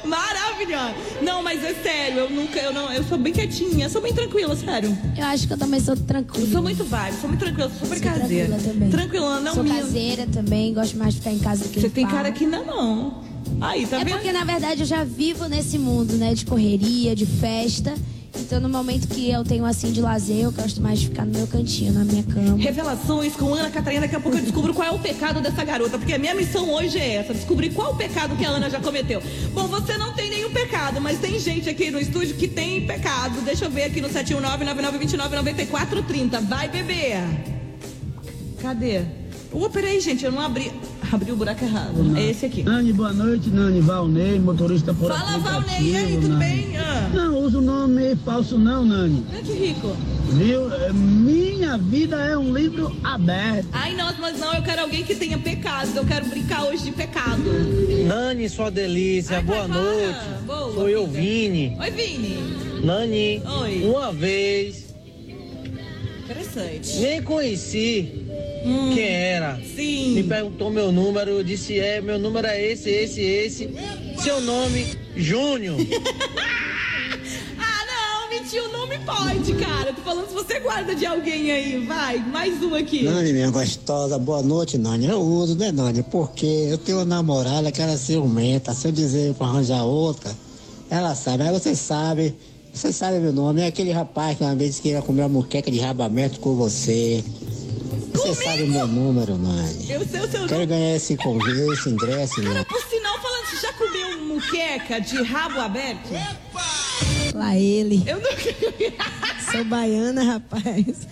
Maravilhosa. 0.07 0.95
Não, 1.21 1.43
mas 1.43 1.63
é 1.63 1.73
sério, 1.73 2.19
eu 2.19 2.29
nunca, 2.29 2.59
eu 2.59 2.73
não, 2.73 2.91
eu 2.91 3.03
sou 3.03 3.17
bem 3.17 3.33
quietinha, 3.33 3.89
sou 3.89 4.01
bem 4.01 4.13
tranquila, 4.13 4.55
sério. 4.55 4.97
Eu 5.17 5.25
acho 5.25 5.47
que 5.47 5.53
eu 5.53 5.57
também 5.57 5.79
sou 5.79 5.95
tranquila. 5.95 6.45
Eu 6.45 6.51
sou 6.51 6.61
muito 6.61 6.83
vibe, 6.83 7.15
sou 7.19 7.29
muito 7.29 7.39
tranquila, 7.39 7.69
sou 7.69 7.87
super 7.87 7.97
Sou 7.99 8.11
caseira. 8.21 8.47
tranquila 8.49 8.73
também. 8.73 8.89
Tranquila, 8.89 9.39
não 9.39 9.53
Sou 9.53 9.63
minha. 9.63 9.75
caseira 9.81 10.27
também, 10.31 10.73
gosto 10.73 10.97
mais 10.97 11.13
de 11.13 11.19
ficar 11.19 11.31
em 11.33 11.39
casa 11.39 11.63
do 11.63 11.69
que 11.69 11.79
Você 11.81 11.87
em 11.87 11.91
tem 11.91 12.07
cara 12.07 12.31
que 12.31 12.45
ainda 12.45 12.59
não. 12.63 13.21
Aí, 13.61 13.85
tá 13.87 13.99
É 13.99 14.03
vendo? 14.03 14.15
porque, 14.15 14.31
na 14.31 14.43
verdade, 14.43 14.81
eu 14.81 14.85
já 14.85 15.03
vivo 15.03 15.47
nesse 15.47 15.77
mundo, 15.77 16.13
né? 16.13 16.33
De 16.33 16.45
correria, 16.45 17.15
de 17.15 17.25
festa. 17.25 17.93
Então, 18.35 18.59
no 18.59 18.67
momento 18.69 19.07
que 19.07 19.29
eu 19.29 19.43
tenho 19.43 19.65
assim 19.65 19.91
de 19.91 20.01
lazer, 20.01 20.37
eu 20.37 20.51
gosto 20.51 20.81
mais 20.81 20.99
de 20.99 21.09
ficar 21.09 21.25
no 21.25 21.33
meu 21.33 21.45
cantinho, 21.47 21.93
na 21.93 22.05
minha 22.05 22.23
cama. 22.23 22.57
Revelações 22.57 23.35
com 23.35 23.53
Ana 23.53 23.69
Catarina. 23.69 24.01
Daqui 24.01 24.15
a 24.15 24.19
pouco 24.19 24.37
eu 24.37 24.41
descubro 24.41 24.73
qual 24.73 24.87
é 24.87 24.91
o 24.91 24.97
pecado 24.99 25.39
dessa 25.41 25.63
garota. 25.63 25.97
Porque 25.97 26.13
a 26.13 26.19
minha 26.19 26.35
missão 26.35 26.69
hoje 26.71 26.99
é 26.99 27.15
essa: 27.15 27.33
descobrir 27.33 27.71
qual 27.71 27.93
o 27.93 27.95
pecado 27.95 28.35
que 28.35 28.45
a 28.45 28.49
Ana 28.49 28.69
já 28.69 28.79
cometeu. 28.79 29.21
Bom, 29.53 29.67
você 29.67 29.97
não 29.97 30.13
tem 30.13 30.29
nenhum 30.29 30.51
pecado, 30.51 31.01
mas 31.01 31.19
tem 31.19 31.39
gente 31.39 31.69
aqui 31.69 31.91
no 31.91 31.99
estúdio 31.99 32.35
que 32.35 32.47
tem 32.47 32.85
pecado. 32.85 33.41
Deixa 33.41 33.65
eu 33.65 33.71
ver 33.71 33.85
aqui 33.85 34.01
no 34.01 34.09
719-9929-9430. 34.09 36.41
Vai, 36.47 36.69
bebê. 36.69 37.13
Cadê? 38.61 39.01
Oh, 39.51 39.69
peraí, 39.69 39.99
gente, 39.99 40.23
eu 40.25 40.31
não 40.31 40.41
abri. 40.41 40.71
Abri 41.11 41.31
o 41.31 41.35
buraco 41.35 41.63
errado. 41.63 42.17
É 42.17 42.29
esse 42.29 42.45
aqui. 42.45 42.63
Nani, 42.63 42.91
boa 42.91 43.13
noite, 43.13 43.49
Nani 43.49 43.79
Valnei, 43.79 44.39
motorista 44.39 44.93
por 44.93 45.11
Fala, 45.11 45.37
Valnei. 45.37 45.91
E 45.91 45.95
aí, 45.95 46.13
tudo 46.15 46.29
Nani. 46.29 46.39
bem? 46.45 46.77
Ah. 46.77 47.09
Não, 47.13 47.39
usa 47.39 47.59
o 47.59 47.61
nome 47.61 48.15
falso 48.25 48.57
não, 48.57 48.83
Nani. 48.85 49.25
Olha 49.31 49.41
que 49.41 49.53
rico. 49.53 49.95
Viu? 50.33 50.73
É, 50.73 50.91
Minha 50.91 51.77
vida 51.77 52.17
é 52.17 52.37
um 52.37 52.53
livro 52.53 52.93
aberto. 53.03 53.69
Ai, 53.71 53.95
nossa, 53.95 54.17
mas 54.19 54.37
não, 54.37 54.53
eu 54.53 54.61
quero 54.61 54.81
alguém 54.81 55.03
que 55.03 55.15
tenha 55.15 55.37
pecados. 55.37 55.95
Eu 55.95 56.05
quero 56.05 56.25
brincar 56.27 56.65
hoje 56.65 56.83
de 56.83 56.91
pecado. 56.91 57.43
Nani, 58.05 58.49
sua 58.49 58.69
delícia, 58.69 59.37
Ai, 59.37 59.43
boa 59.43 59.67
vai, 59.67 59.81
noite. 59.81 60.19
Boa, 60.45 60.73
Sou 60.73 60.89
eu, 60.89 61.07
vida. 61.07 61.19
Vini. 61.21 61.77
Oi, 61.79 61.91
Vini. 61.91 62.37
Nani, 62.83 63.41
Oi. 63.61 63.83
uma 63.85 64.11
vez, 64.11 64.93
Interessante. 66.25 66.97
nem 66.99 67.21
conheci 67.23 68.26
Hum. 68.67 68.91
quem 68.93 69.05
era. 69.07 69.55
Me 69.55 69.65
Sim. 69.75 70.25
perguntou 70.27 70.69
meu 70.69 70.91
número, 70.91 71.31
eu 71.31 71.43
disse, 71.43 71.79
é, 71.79 72.01
meu 72.01 72.19
número 72.19 72.47
é 72.47 72.61
esse, 72.71 72.89
esse, 72.89 73.21
esse. 73.21 73.69
Seu 74.21 74.41
nome, 74.41 74.85
Júnior. 75.15 75.77
Ah, 77.59 77.85
não, 77.85 78.29
mentiu, 78.29 78.71
não 78.71 78.87
me 78.87 78.97
pode, 78.99 79.53
cara. 79.55 79.91
Tô 79.93 80.01
falando 80.01 80.27
se 80.27 80.33
você 80.33 80.59
guarda 80.59 80.95
de 80.95 81.05
alguém 81.05 81.51
aí. 81.51 81.85
Vai, 81.85 82.17
mais 82.19 82.61
um 82.63 82.73
aqui. 82.75 83.03
Nani, 83.03 83.33
minha 83.33 83.49
gostosa, 83.49 84.17
boa 84.17 84.41
noite, 84.41 84.77
Nani. 84.77 85.07
Eu 85.07 85.19
uso, 85.21 85.55
né, 85.57 85.71
Nani? 85.71 86.03
Porque 86.03 86.45
eu 86.45 86.77
tenho 86.77 86.99
uma 86.99 87.05
namorada 87.05 87.71
que 87.71 87.81
ela 87.81 87.93
é 87.93 87.97
ciumenta. 87.97 88.73
Se 88.73 88.87
eu 88.87 88.91
dizer 88.91 89.33
pra 89.33 89.47
arranjar 89.47 89.83
outra, 89.83 90.31
ela 90.89 91.13
sabe. 91.15 91.43
Aí 91.43 91.51
você 91.51 91.75
sabe, 91.75 92.35
você 92.73 92.91
sabe 92.93 93.19
meu 93.19 93.33
nome. 93.33 93.61
É 93.61 93.67
aquele 93.67 93.91
rapaz 93.91 94.37
que 94.37 94.43
uma 94.43 94.55
vez 94.55 94.79
queria 94.79 95.01
comer 95.01 95.21
uma 95.23 95.29
muqueca 95.29 95.69
de 95.71 95.79
rabo 95.79 96.03
aberto 96.03 96.39
com 96.39 96.55
você. 96.55 97.23
Você 98.17 98.43
sabe 98.43 98.63
o 98.63 98.67
meu 98.67 98.87
número, 98.87 99.37
Nani. 99.37 99.91
Eu 99.91 100.05
sei 100.05 100.21
o 100.21 100.27
seu 100.31 100.47
Quero 100.47 100.65
ganhar 100.67 100.95
esse 100.95 101.15
convite, 101.17 101.73
esse 101.73 101.89
ingresso, 101.89 102.35
Cara, 102.41 102.53
né? 102.55 102.63
por 102.63 102.81
sinal, 102.83 103.19
falando, 103.21 103.45
você 103.45 103.57
já 103.57 103.73
comeu 103.73 104.21
muqueca 104.25 104.99
de 105.01 105.21
rabo 105.23 105.59
aberto? 105.59 106.09
Lá 107.33 107.55
ele. 107.57 108.03
Eu 108.07 108.15
nunca. 108.17 109.51
Sou 109.51 109.63
baiana, 109.65 110.23
rapaz. 110.23 111.07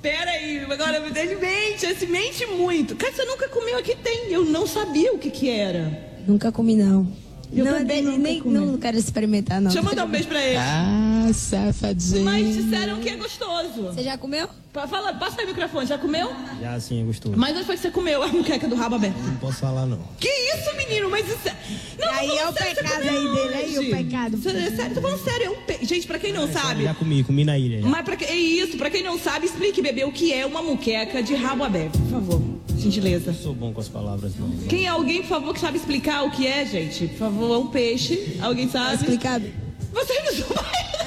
Pera 0.00 0.30
aí, 0.32 0.58
agora 0.68 1.00
me 1.00 1.10
deixe 1.10 1.36
mente, 1.36 1.86
esse 1.86 2.06
mente 2.06 2.44
muito. 2.46 2.96
Cara, 2.96 3.12
você 3.12 3.24
nunca 3.24 3.48
comeu 3.48 3.78
aqui 3.78 3.94
tem. 3.96 4.32
Eu 4.32 4.44
não 4.44 4.66
sabia 4.66 5.12
o 5.12 5.18
que 5.18 5.30
que 5.30 5.48
era. 5.48 6.12
nunca 6.26 6.50
comi, 6.50 6.74
não. 6.76 7.06
Eu 7.54 7.64
não, 7.66 7.72
também 7.78 8.02
nem, 8.18 8.40
comi. 8.40 8.54
não 8.54 8.78
quero 8.78 8.96
experimentar, 8.96 9.60
não. 9.60 9.70
Deixa 9.70 9.78
eu 9.80 9.84
mandar 9.84 10.04
um 10.06 10.08
beijo 10.10 10.26
pra 10.28 10.42
ele. 10.42 10.56
Ah, 10.56 11.30
safadinho. 11.34 12.24
Mas 12.24 12.54
disseram 12.56 12.98
que 13.00 13.08
é 13.10 13.16
gostoso. 13.16 13.82
Você 13.92 14.02
já 14.02 14.16
comeu? 14.16 14.48
Pa- 14.72 14.88
Fala, 14.88 15.12
passa 15.12 15.38
aí 15.40 15.44
o 15.44 15.48
microfone, 15.48 15.86
já 15.86 15.98
comeu? 15.98 16.32
Já 16.60 16.80
sim, 16.80 17.02
é 17.02 17.04
gostoso. 17.04 17.34
Mas 17.36 17.54
onde 17.54 17.66
foi 17.66 17.76
que 17.76 17.82
você 17.82 17.90
comeu 17.90 18.22
a 18.22 18.28
muqueca 18.28 18.66
do 18.66 18.74
rabo 18.74 18.94
aberto? 18.94 19.18
Não 19.18 19.36
posso 19.36 19.58
falar, 19.58 19.84
não. 19.84 19.98
Que 20.18 20.28
isso, 20.28 20.74
menino? 20.76 21.10
Mas 21.10 21.26
isso 21.28 21.46
é... 21.46 21.54
Não, 21.98 22.06
E 22.06 22.18
aí 22.18 22.38
é 22.38 22.48
o 22.48 22.52
sério, 22.54 22.74
pecado 22.76 23.02
aí 23.02 23.08
dele, 23.10 23.54
aí 23.54 23.76
o 23.76 23.80
onde? 23.80 23.90
pecado. 23.90 24.38
Sério, 24.42 24.76
sério, 24.76 24.94
tô 24.94 25.00
falando 25.02 25.22
sério, 25.22 25.46
é 25.46 25.50
um 25.50 25.56
pe... 25.62 25.84
Gente, 25.84 26.06
pra 26.06 26.18
quem 26.18 26.32
não 26.32 26.50
sabe... 26.50 26.84
Já 26.84 26.94
comi, 26.94 27.22
comi 27.22 27.44
na 27.44 27.58
ilha. 27.58 27.82
Já. 27.82 27.86
Mas 27.86 28.02
pra 28.02 28.16
que... 28.16 28.24
é 28.24 28.34
isso, 28.34 28.78
pra 28.78 28.88
quem 28.88 29.02
não 29.02 29.18
sabe, 29.18 29.44
explique, 29.44 29.82
bebê, 29.82 30.04
o 30.04 30.12
que 30.12 30.32
é 30.32 30.46
uma 30.46 30.62
muqueca 30.62 31.22
de 31.22 31.34
rabo 31.34 31.64
aberto, 31.64 31.98
por 31.98 32.10
favor. 32.10 32.42
Gentileza. 32.82 33.32
Não 33.32 33.38
sou 33.38 33.54
bom 33.54 33.72
com 33.72 33.80
as 33.80 33.88
palavras, 33.88 34.32
não. 34.38 34.50
Quem 34.68 34.84
é 34.86 34.88
alguém, 34.88 35.20
por 35.22 35.28
favor, 35.28 35.54
que 35.54 35.60
sabe 35.60 35.76
explicar 35.78 36.24
o 36.24 36.30
que 36.30 36.46
é, 36.46 36.64
gente? 36.66 37.06
Por 37.08 37.18
favor, 37.18 37.54
é 37.54 37.58
um 37.58 37.66
peixe. 37.68 38.36
Alguém 38.40 38.66
Tá 38.68 38.90
sabe? 38.90 38.94
explicado? 39.02 39.44
Vocês 39.92 40.24
não 40.24 40.46
são... 40.46 40.64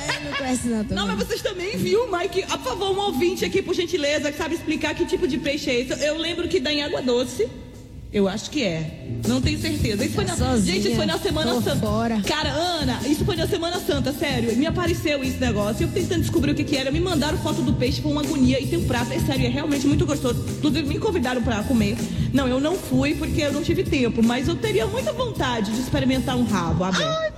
É, 0.08 0.20
não 0.30 0.38
conhece. 0.38 0.68
Não, 0.94 1.08
mas 1.08 1.18
vocês 1.18 1.42
também 1.42 1.76
viu, 1.78 2.10
Mike? 2.12 2.44
Ah, 2.50 2.58
Por 2.58 2.70
favor, 2.72 2.92
um 2.96 3.00
ouvinte 3.02 3.44
aqui, 3.44 3.62
por 3.62 3.74
gentileza, 3.74 4.32
que 4.32 4.38
sabe 4.38 4.54
explicar 4.56 4.94
que 4.94 5.06
tipo 5.06 5.28
de 5.28 5.38
peixe 5.38 5.70
é 5.70 5.80
esse. 5.82 6.06
Eu 6.06 6.18
lembro 6.18 6.48
que 6.48 6.60
dá 6.60 6.72
em 6.72 6.84
água 6.84 7.02
doce. 7.02 7.48
Eu 8.16 8.30
acho 8.30 8.50
que 8.50 8.64
é. 8.64 8.90
Não 9.28 9.42
tenho 9.42 9.60
certeza. 9.60 10.06
Isso 10.06 10.14
foi 10.16 10.24
na... 10.24 10.38
sozinha, 10.38 10.76
Gente, 10.76 10.88
isso 10.88 10.96
foi 10.96 11.06
na 11.06 11.20
Semana 11.20 11.62
Santa. 11.62 11.76
fora. 11.76 12.22
Cara, 12.22 12.50
Ana, 12.50 13.02
isso 13.06 13.26
foi 13.26 13.36
na 13.36 13.46
Semana 13.46 13.78
Santa, 13.78 14.14
sério. 14.14 14.56
Me 14.56 14.66
apareceu 14.66 15.22
esse 15.22 15.38
negócio. 15.38 15.84
Eu 15.84 15.90
tentando 15.92 16.22
descobrir 16.22 16.52
o 16.54 16.56
que, 16.56 16.64
que 16.64 16.78
era. 16.78 16.90
Me 16.92 17.02
mandaram 17.02 17.38
foto 17.40 17.62
do 17.62 17.74
peixe 17.74 18.02
com 18.02 18.10
uma 18.12 18.22
agonia. 18.22 18.58
E 18.62 18.68
tem 18.68 18.80
um 18.80 18.86
prato. 18.88 19.12
É 19.12 19.20
sério, 19.20 19.46
é 19.46 19.50
realmente 19.50 19.86
muito 19.86 20.06
gostoso. 20.06 20.46
Inclusive, 20.60 20.88
me 20.88 20.98
convidaram 20.98 21.44
pra 21.44 21.62
comer. 21.64 21.98
Não, 22.32 22.48
eu 22.48 22.62
não 22.62 22.78
fui 22.78 23.16
porque 23.16 23.42
eu 23.42 23.52
não 23.52 23.62
tive 23.62 23.84
tempo. 23.84 24.24
Mas 24.24 24.48
eu 24.48 24.56
teria 24.56 24.86
muita 24.88 25.12
vontade 25.12 25.74
de 25.74 25.82
experimentar 25.82 26.38
um 26.38 26.46
rabo 26.46 26.86
aberto. 26.86 27.36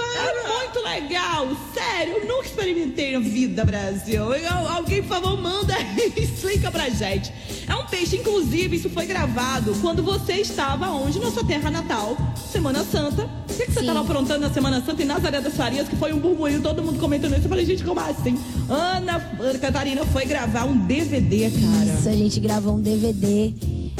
É 0.00 0.48
muito 0.48 0.80
legal, 0.84 1.48
sério, 1.74 2.14
eu 2.18 2.26
nunca 2.26 2.46
experimentei 2.46 3.12
na 3.12 3.20
vida, 3.20 3.64
Brasil. 3.64 4.32
Eu- 4.34 4.68
Alguém, 4.68 5.02
por 5.02 5.08
favor, 5.16 5.40
manda 5.40 5.74
e 6.16 6.20
explica 6.22 6.70
pra 6.70 6.88
gente. 6.88 7.32
É 7.66 7.74
um 7.74 7.84
peixe, 7.86 8.16
inclusive, 8.16 8.76
isso 8.76 8.88
foi 8.90 9.06
gravado 9.06 9.74
quando 9.80 9.97
você 10.02 10.34
estava 10.34 10.88
onde? 10.90 11.18
Na 11.18 11.30
sua 11.30 11.44
terra 11.44 11.70
natal, 11.70 12.16
Semana 12.52 12.84
Santa. 12.84 13.24
O 13.24 13.54
que, 13.58 13.66
que 13.66 13.72
você 13.72 13.80
estava 13.80 14.00
aprontando 14.00 14.40
na 14.40 14.50
Semana 14.50 14.82
Santa 14.84 15.02
em 15.02 15.06
Nazaré 15.06 15.40
das 15.40 15.54
Farias, 15.54 15.88
que 15.88 15.96
foi 15.96 16.12
um 16.12 16.18
burburinho, 16.18 16.60
todo 16.62 16.82
mundo 16.82 16.98
comentando 17.00 17.32
isso. 17.32 17.44
Eu 17.44 17.48
falei, 17.48 17.66
gente, 17.66 17.82
como 17.84 17.98
assim? 18.00 18.38
Ana, 18.68 19.20
Ana 19.40 19.58
Catarina 19.58 20.04
foi 20.06 20.24
gravar 20.26 20.64
um 20.64 20.76
DVD, 20.86 21.50
cara. 21.50 21.98
Isso, 21.98 22.08
a 22.08 22.12
gente 22.12 22.38
gravou 22.40 22.74
um 22.74 22.80
DVD. 22.80 23.52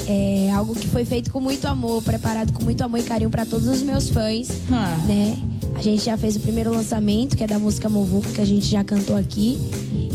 É 0.06 0.50
algo 0.54 0.74
que 0.74 0.86
foi 0.86 1.04
feito 1.04 1.30
com 1.32 1.40
muito 1.40 1.66
amor, 1.66 2.02
preparado 2.02 2.52
com 2.52 2.62
muito 2.64 2.82
amor 2.82 3.00
e 3.00 3.02
carinho 3.02 3.30
pra 3.30 3.44
todos 3.44 3.66
os 3.66 3.82
meus 3.82 4.08
fãs, 4.08 4.48
Ah. 4.70 4.96
né? 5.06 5.36
A 5.78 5.80
gente 5.80 6.04
já 6.04 6.16
fez 6.16 6.34
o 6.34 6.40
primeiro 6.40 6.72
lançamento, 6.72 7.36
que 7.36 7.44
é 7.44 7.46
da 7.46 7.56
música 7.56 7.88
Movuco, 7.88 8.28
que 8.32 8.40
a 8.40 8.44
gente 8.44 8.66
já 8.66 8.82
cantou 8.82 9.16
aqui. 9.16 9.56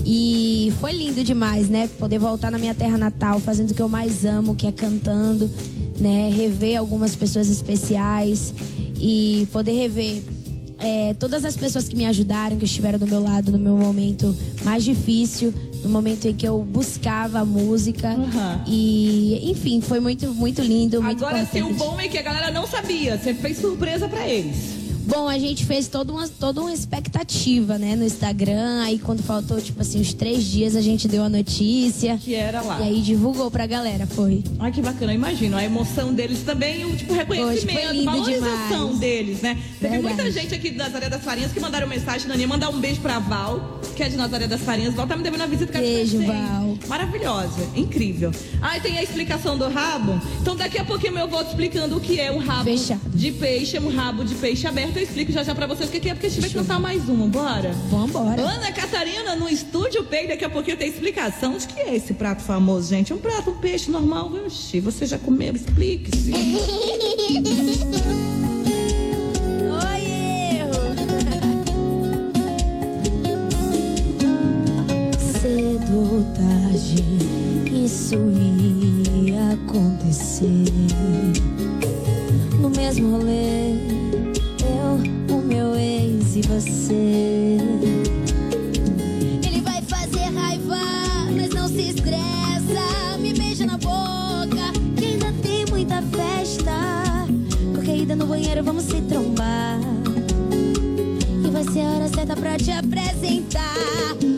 E 0.06 0.74
foi 0.82 0.92
lindo 0.92 1.24
demais, 1.24 1.70
né? 1.70 1.90
Poder 1.98 2.20
voltar 2.20 2.52
na 2.52 2.58
minha 2.58 2.76
terra 2.76 2.98
natal, 2.98 3.40
fazendo 3.40 3.72
o 3.72 3.74
que 3.74 3.82
eu 3.82 3.88
mais 3.88 4.26
amo, 4.26 4.56
que 4.56 4.68
é 4.68 4.74
cantando, 4.74 5.50
né? 5.98 6.30
Rever 6.36 6.78
algumas 6.78 7.16
pessoas 7.16 7.48
especiais 7.48 8.54
e 9.00 9.48
poder 9.54 9.72
rever 9.72 10.22
é, 10.80 11.14
todas 11.14 11.46
as 11.46 11.56
pessoas 11.56 11.88
que 11.88 11.96
me 11.96 12.06
ajudaram, 12.08 12.58
que 12.58 12.66
estiveram 12.66 13.00
do 13.00 13.08
meu 13.08 13.24
lado 13.24 13.50
no 13.50 13.58
meu 13.58 13.78
momento 13.78 14.36
mais 14.66 14.84
difícil, 14.84 15.54
no 15.82 15.90
momento 15.90 16.28
em 16.28 16.34
que 16.34 16.46
eu 16.46 16.62
buscava 16.62 17.40
a 17.40 17.46
música. 17.46 18.10
Aham. 18.10 18.66
E, 18.68 19.50
enfim, 19.50 19.80
foi 19.80 20.02
muito, 20.02 20.28
muito 20.34 20.62
lindo, 20.62 21.02
muito 21.02 21.24
Agora, 21.24 21.42
assim, 21.42 21.62
o 21.62 21.74
bom 21.74 21.98
é 22.02 22.10
que 22.10 22.18
a 22.18 22.22
galera 22.22 22.52
não 22.52 22.68
sabia. 22.68 23.18
Você 23.18 23.34
fez 23.34 23.60
surpresa 23.60 24.10
pra 24.10 24.28
eles. 24.28 24.83
Bom, 25.06 25.28
a 25.28 25.38
gente 25.38 25.66
fez 25.66 25.88
toda 25.88 26.14
uma, 26.14 26.28
toda 26.28 26.62
uma 26.62 26.74
expectativa, 26.74 27.78
né, 27.78 27.96
no 27.96 28.06
Instagram. 28.06 28.82
Aí 28.84 28.98
quando 29.00 29.22
faltou, 29.22 29.60
tipo 29.62 29.82
assim, 29.82 30.00
uns 30.00 30.14
três 30.14 30.44
dias, 30.46 30.76
a 30.76 30.82
gente 30.82 31.08
deu 31.08 31.24
a 31.24 31.30
notícia. 31.30 32.18
Que 32.18 32.34
era 32.36 32.62
lá. 32.62 32.80
E 32.80 32.84
aí 32.84 33.02
divulgou 33.02 33.52
pra 33.52 33.66
galera, 33.68 34.08
foi. 34.08 34.44
Ai, 34.60 34.72
que 34.72 34.82
bacana, 34.82 35.14
imagino. 35.14 35.58
A 35.58 35.64
emoção 35.64 36.14
deles 36.14 36.42
também, 36.44 36.86
o 36.86 36.96
tipo, 36.96 37.14
reconhecimento, 37.14 37.92
lindo 37.92 38.06
valorização 38.06 38.86
demais. 38.86 39.00
deles, 39.00 39.42
né? 39.42 39.56
Teve 39.80 39.94
Verdade. 39.98 40.02
muita 40.02 40.32
gente 40.32 40.56
aqui 40.56 40.70
de 40.70 40.78
Nazaré 40.78 41.10
das 41.10 41.22
Farinhas 41.24 41.52
que 41.52 41.60
mandaram 41.60 41.88
mensagem, 41.88 42.28
Naninha, 42.28 42.48
mandar 42.48 42.70
um 42.70 42.80
beijo 42.80 43.02
pra 43.02 43.20
Val, 43.20 43.82
que 43.96 44.04
é 44.04 44.10
de 44.10 44.16
Nazaré 44.16 44.48
das 44.48 44.62
Farinhas. 44.62 44.94
Val 44.94 45.06
tá 45.06 45.18
me 45.18 45.24
devendo 45.24 45.42
uma 45.42 45.48
visita 45.48 45.72
que 45.74 45.80
Beijo. 45.80 46.26
Val. 46.26 46.78
Maravilhosa, 46.88 47.68
incrível. 47.76 48.32
Ah, 48.62 48.78
e 48.78 48.82
tem 48.82 48.98
a 48.98 49.04
explicação 49.04 49.58
do 49.58 49.68
rabo. 49.70 50.20
Então 50.42 50.56
daqui 50.56 50.78
a 50.78 50.86
pouquinho 50.86 51.18
eu 51.20 51.28
vou 51.28 51.44
te 51.44 51.50
explicando 51.50 51.98
o 51.98 52.00
que 52.00 52.20
é 52.20 52.32
um 52.32 52.40
rabo 52.40 52.64
Fechado. 52.66 53.02
de 53.14 53.32
peixe, 53.32 53.78
um 53.80 53.94
rabo 53.94 54.24
de 54.24 54.34
peixe 54.36 54.66
aberto. 54.66 54.93
Eu 54.96 55.02
explico 55.02 55.32
já 55.32 55.44
já 55.44 55.56
pra 55.56 55.66
vocês 55.66 55.90
o 55.90 55.92
que 55.92 56.08
é, 56.08 56.14
porque 56.14 56.28
a 56.28 56.30
gente 56.30 56.42
vai 56.42 56.50
cantar 56.52 56.80
mais 56.80 57.10
uma, 57.10 57.28
bora? 57.28 57.72
Vambora. 57.90 58.42
Ana 58.42 58.72
Catarina 58.72 59.36
no 59.36 59.50
Estúdio 59.50 60.04
Pei, 60.04 60.28
daqui 60.28 60.46
a 60.46 60.50
pouquinho 60.50 60.78
tem 60.78 60.88
explicação 60.88 61.58
de 61.58 61.68
que 61.68 61.80
é 61.80 61.96
esse 61.96 62.14
prato 62.14 62.44
famoso, 62.44 62.90
gente. 62.90 63.12
Um 63.14 63.18
prato, 63.18 63.50
um 63.50 63.58
peixe 63.58 63.90
normal. 63.90 64.32
Oxi, 64.46 64.80
você 64.80 65.06
já 65.08 65.18
comeu? 65.18 65.56
Explique-se. 65.56 66.32
Cedo 75.42 75.98
ou 75.98 76.24
tarde, 76.36 77.04
isso 77.84 78.16
ia 79.26 79.54
acontecer. 79.54 80.46
No 82.62 82.70
mesmo 82.70 83.18
rolê, 83.18 83.74
e 86.36 86.42
você. 86.42 87.58
Ele 89.46 89.62
vai 89.62 89.82
fazer 89.84 90.26
raiva, 90.34 90.78
mas 91.36 91.50
não 91.50 91.68
se 91.68 91.90
estressa. 91.90 93.18
Me 93.20 93.34
beija 93.34 93.66
na 93.66 93.78
boca, 93.78 94.72
que 94.98 95.06
ainda 95.06 95.32
tem 95.44 95.66
muita 95.70 96.02
festa. 96.02 97.28
Qualquer 97.74 97.98
ida 97.98 98.16
no 98.16 98.26
banheiro, 98.26 98.64
vamos 98.64 98.86
se 98.86 99.00
trombar. 99.02 99.80
E 101.46 101.50
vai 101.52 101.64
ser 101.66 101.82
a 101.82 101.92
hora 101.92 102.08
certa 102.08 102.36
pra 102.36 102.58
te 102.58 102.72
apresentar. 102.72 104.33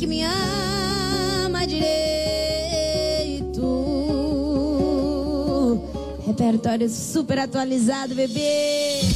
que 0.00 0.06
me 0.06 0.22
ama 0.24 1.66
direito. 1.66 1.90
Repertório 6.26 6.88
super 6.88 7.40
atualizado, 7.40 8.14
bebê. 8.14 9.09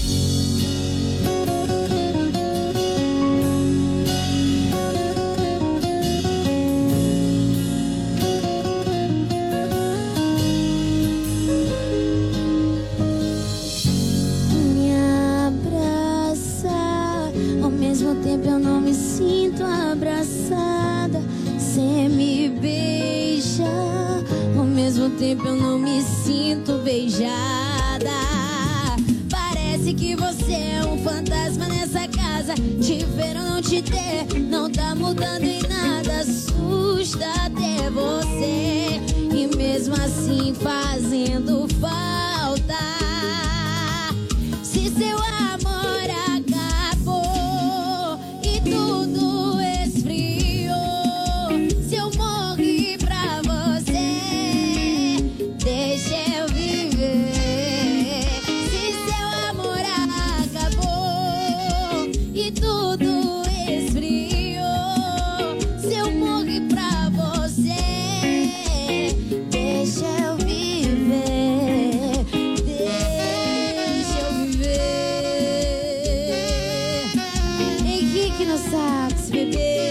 sax, 78.74 79.30
bebê. 79.30 79.84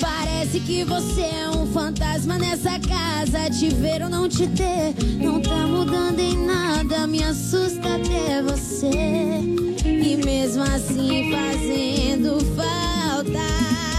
Parece 0.00 0.60
que 0.60 0.84
você 0.84 1.22
é 1.22 1.50
um 1.50 1.66
fantasma 1.66 2.38
nessa 2.38 2.78
casa. 2.78 3.50
Te 3.50 3.68
ver 3.70 4.02
ou 4.02 4.08
não 4.08 4.28
te 4.28 4.46
ter, 4.46 4.94
não 5.18 5.40
tá 5.40 5.66
mudando 5.66 6.20
em 6.20 6.36
nada. 6.46 7.06
Me 7.06 7.22
assusta 7.24 7.98
ter 8.08 8.42
você. 8.44 8.90
E 9.84 10.16
mesmo 10.24 10.62
assim 10.62 11.32
fazendo 11.32 12.38
falta. 12.54 13.89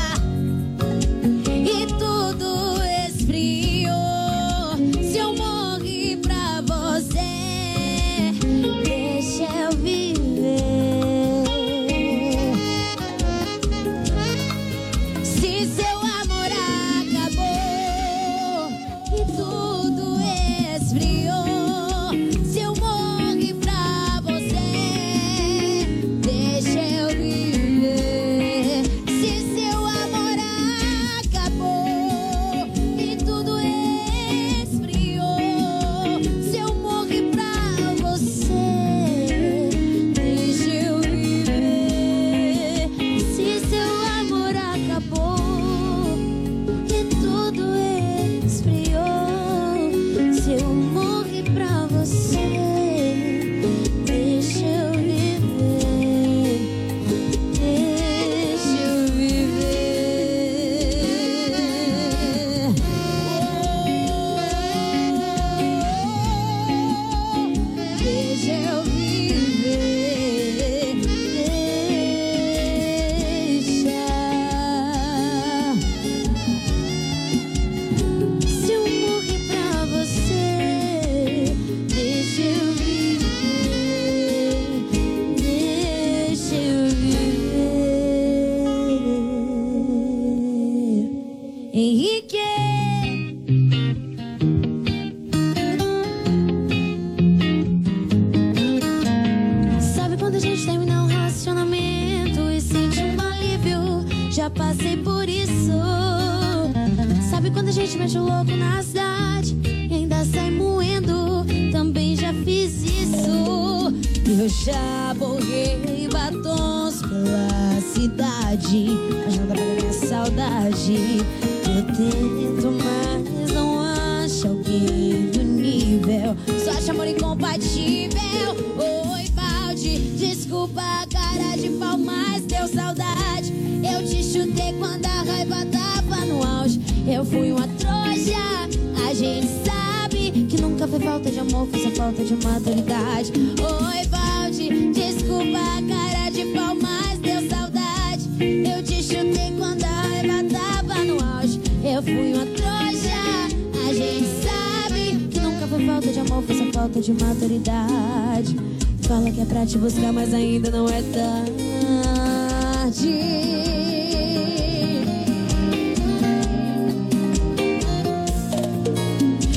falta 156.82 157.00
de 157.00 157.14
maturidade. 157.14 158.56
Fala 159.02 159.30
que 159.30 159.40
é 159.40 159.46
pra 159.46 159.64
te 159.68 159.78
buscar, 159.78 160.12
mas 160.12 160.34
ainda 160.34 160.72
não 160.72 160.88
é 160.88 161.04
tarde. 161.14 161.62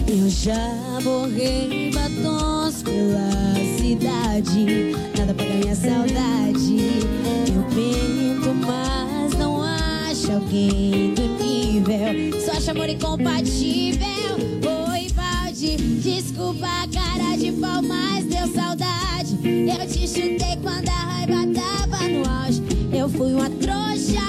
Eu 0.06 0.28
já 0.28 1.00
borrei 1.02 1.90
batons 1.92 2.82
pela 2.82 3.54
cidade, 3.78 4.92
nada 5.16 5.32
paga 5.32 5.54
minha 5.54 5.74
saudade. 5.74 6.76
Eu 7.48 7.62
pinto, 7.74 8.54
mas 8.66 9.32
não 9.38 9.62
acho 9.62 10.30
alguém 10.30 11.14
do 11.14 11.42
nível, 11.42 12.38
só 12.44 12.52
acho 12.52 12.70
amor 12.70 12.90
incompatível. 12.90 14.63
Desculpa 15.76 16.66
a 16.66 16.88
cara 16.88 17.36
de 17.36 17.50
pau, 17.52 17.82
mas 17.82 18.24
deu 18.26 18.46
saudade. 18.48 19.38
Eu 19.42 19.86
te 19.88 20.06
chutei 20.06 20.56
quando 20.62 20.88
a 20.88 20.92
raiva 20.92 21.46
tava 21.52 22.08
no 22.08 22.28
auge. 22.28 22.62
Eu 22.92 23.08
fui 23.08 23.32
uma 23.32 23.50
trouxa, 23.50 24.20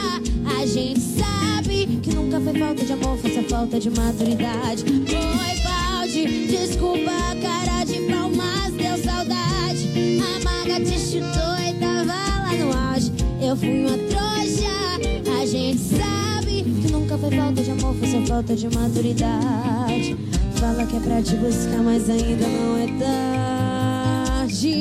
a 0.60 0.66
gente 0.66 1.00
sabe 1.00 2.00
que 2.02 2.16
nunca 2.16 2.40
foi 2.40 2.58
falta 2.60 2.84
de 2.84 2.94
amor, 2.94 3.18
foi 3.18 3.34
só 3.34 3.44
falta 3.44 3.80
de 3.80 3.90
maturidade. 3.92 4.84
Foi 4.84 5.64
balde, 5.64 6.48
desculpa 6.48 7.12
a 7.12 7.36
cara 7.36 7.84
de 7.84 8.00
pau, 8.12 8.32
mas 8.36 8.74
deu 8.74 8.98
saudade. 9.04 9.90
A 10.20 10.44
maga 10.44 10.84
te 10.84 11.00
chutou 11.00 11.58
e 11.60 11.74
tava 11.80 12.06
lá 12.06 12.54
no 12.54 12.92
auge. 12.92 13.12
Eu 13.40 13.56
fui 13.56 13.86
uma 13.86 13.98
trouxa, 14.10 15.42
a 15.42 15.46
gente 15.46 15.80
sabe 15.80 16.64
que 16.64 16.92
nunca 16.92 17.18
foi 17.18 17.32
falta 17.32 17.62
de 17.62 17.72
amor, 17.72 17.96
foi 17.96 18.08
só 18.10 18.22
falta 18.26 18.56
de 18.56 18.68
maturidade. 18.76 20.35
Fala 20.60 20.86
que 20.86 20.96
é 20.96 21.00
pra 21.00 21.22
te 21.22 21.36
buscar, 21.36 21.82
mas 21.84 22.10
ainda 22.10 22.48
não 22.48 22.78
é 22.78 22.88
tarde. 23.00 24.74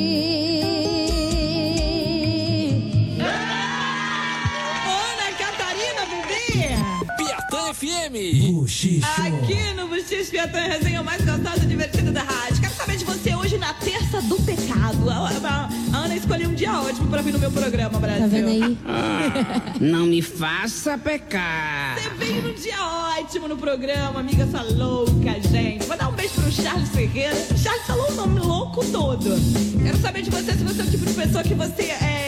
Ana 4.87 5.31
Catarina, 5.37 6.05
bebê! 6.09 6.75
Piatã 7.17 7.73
FM. 7.73 8.53
Buchicho. 8.53 9.05
Aqui 9.21 9.73
no 9.75 9.87
Bustiço 9.87 10.31
Piatã, 10.31 10.59
a 10.59 10.67
resenha 10.67 11.03
mais 11.03 11.23
gostosa 11.23 11.63
e 11.63 11.67
divertida 11.67 12.11
da 12.11 12.23
rádio. 12.23 12.61
Quero 12.61 12.73
saber 12.73 12.97
de 12.97 13.05
você 13.05 13.35
hoje 13.35 13.57
na 13.57 13.73
terça 13.73 14.21
do 14.23 14.37
pecado. 14.37 14.64
A, 15.47 15.69
Ana 15.93 16.15
escolheu 16.15 16.49
um 16.49 16.53
dia 16.53 16.71
ótimo 16.79 17.07
pra 17.07 17.21
vir 17.21 17.31
no 17.31 17.39
meu 17.39 17.51
programa, 17.51 17.99
Brasil. 17.99 18.21
Tá 18.21 18.27
vendo 18.27 18.49
aí? 18.49 18.77
Não 19.79 20.05
me 20.05 20.21
faça 20.21 20.97
pecar. 20.97 21.97
Você 21.97 22.09
veio 22.17 22.41
num 22.41 22.53
dia 22.53 22.75
ótimo 23.19 23.47
no 23.47 23.57
programa, 23.57 24.19
amiga, 24.19 24.43
essa 24.43 24.61
louca, 24.61 25.39
gente. 25.49 25.85
Vou 25.85 25.97
dar 25.97 26.09
um 26.09 26.13
beijo 26.13 26.33
pro 26.33 26.51
Charles 26.51 26.89
Ferreira. 26.89 27.35
Charles 27.57 27.85
falou 27.85 28.09
o 28.11 28.15
nome 28.15 28.39
louco 28.39 28.83
todo. 28.91 29.35
Quero 29.83 29.97
saber 29.97 30.21
de 30.23 30.29
você 30.31 30.53
se 30.53 30.63
você 30.63 30.81
é 30.81 30.83
o 30.83 30.89
tipo 30.89 31.05
de 31.05 31.13
pessoa 31.13 31.43
que 31.43 31.53
você 31.53 31.83
é. 31.83 32.24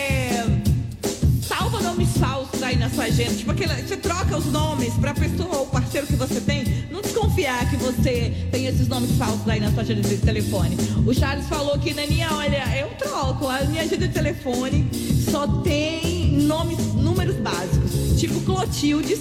Falsos 2.68 2.74
aí 2.74 2.76
na 2.76 2.90
sua 2.90 3.06
agenda. 3.06 3.34
Tipo, 3.34 3.52
aquele, 3.52 3.74
você 3.74 3.98
troca 3.98 4.38
os 4.38 4.46
nomes 4.48 4.94
pra 4.96 5.14
pessoa 5.14 5.60
ou 5.60 5.66
parceiro 5.68 6.06
que 6.06 6.16
você 6.16 6.42
tem. 6.42 6.66
Não 6.92 7.02
desconfiar 7.02 7.70
que 7.70 7.78
você 7.78 8.34
tem 8.52 8.66
esses 8.66 8.88
nomes 8.88 9.12
falsos 9.18 9.48
aí 9.48 9.60
na 9.60 9.72
sua 9.72 9.84
agenda 9.84 10.02
de 10.02 10.18
telefone. 10.18 10.76
O 11.06 11.14
Charles 11.14 11.48
falou 11.48 11.78
que, 11.80 11.94
Naninha, 11.94 12.28
olha, 12.34 12.64
eu 12.78 12.90
troco. 12.98 13.48
A 13.48 13.62
minha 13.64 13.84
agenda 13.84 14.08
de 14.08 14.14
telefone 14.14 14.86
só 15.32 15.48
tem 15.62 16.32
nomes, 16.42 16.78
números 16.94 17.38
básicos. 17.38 18.20
Tipo 18.20 18.40
Clotildes. 18.42 19.20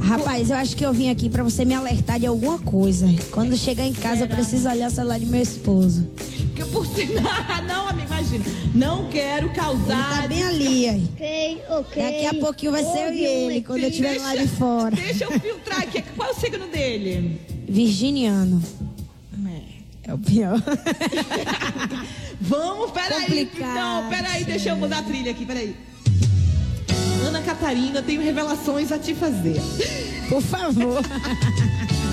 Rapaz, 0.00 0.50
eu 0.50 0.56
acho 0.56 0.76
que 0.76 0.84
eu 0.84 0.92
vim 0.92 1.08
aqui 1.08 1.30
pra 1.30 1.42
você 1.42 1.64
me 1.64 1.74
alertar 1.74 2.18
de 2.18 2.26
alguma 2.26 2.58
coisa. 2.58 3.06
Quando 3.30 3.56
chegar 3.56 3.86
em 3.86 3.92
casa, 3.92 4.24
eu 4.24 4.28
preciso 4.28 4.68
olhar 4.68 4.90
o 4.90 4.94
celular 4.94 5.18
de 5.18 5.26
meu 5.26 5.40
esposo. 5.40 6.06
Que 6.54 6.64
por 6.66 6.86
sinal, 6.94 7.24
não, 7.66 7.88
amiga, 7.88 8.06
imagina. 8.06 8.44
Não 8.74 9.08
quero 9.08 9.46
Ele 9.46 9.54
causar. 9.54 10.22
tá 10.22 10.28
bem 10.28 10.42
ali, 10.44 10.88
aí. 10.88 11.08
Ok, 11.14 11.62
ok. 11.70 12.02
Daqui 12.02 12.26
a 12.26 12.34
pouquinho 12.40 12.72
vai 12.72 12.84
ser 12.84 13.12
ele, 13.12 13.60
quando 13.62 13.82
eu 13.82 13.88
estiver 13.88 14.18
lá 14.20 14.36
de 14.36 14.46
fora. 14.48 14.94
Deixa 14.94 15.24
eu 15.24 15.32
filtrar 15.40 15.80
aqui. 15.82 16.02
Qual 16.16 16.28
é 16.28 16.32
o 16.32 16.34
signo 16.34 16.66
dele? 16.68 17.40
Virginiano. 17.68 18.62
É 20.06 20.12
o 20.12 20.18
pior. 20.18 20.60
Vamos, 22.40 22.90
peraí. 22.90 23.22
Complicado, 23.22 23.74
Não, 23.74 24.10
peraí, 24.10 24.44
deixa 24.44 24.68
eu 24.68 24.76
mudar 24.76 24.98
a 24.98 25.02
trilha 25.02 25.30
aqui, 25.30 25.46
peraí. 25.46 25.74
Ana 27.26 27.40
Catarina, 27.40 28.02
tenho 28.02 28.20
revelações 28.22 28.92
a 28.92 28.98
te 28.98 29.14
fazer. 29.14 29.56
Por 30.28 30.42
favor. 30.42 31.00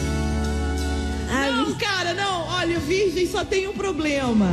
Ai, 1.32 1.52
Não, 1.52 1.74
cara, 1.76 2.14
não. 2.14 2.48
Olha, 2.48 2.78
Virgem 2.80 3.26
só 3.28 3.44
tem 3.46 3.68
um 3.68 3.74
problema. 3.74 4.48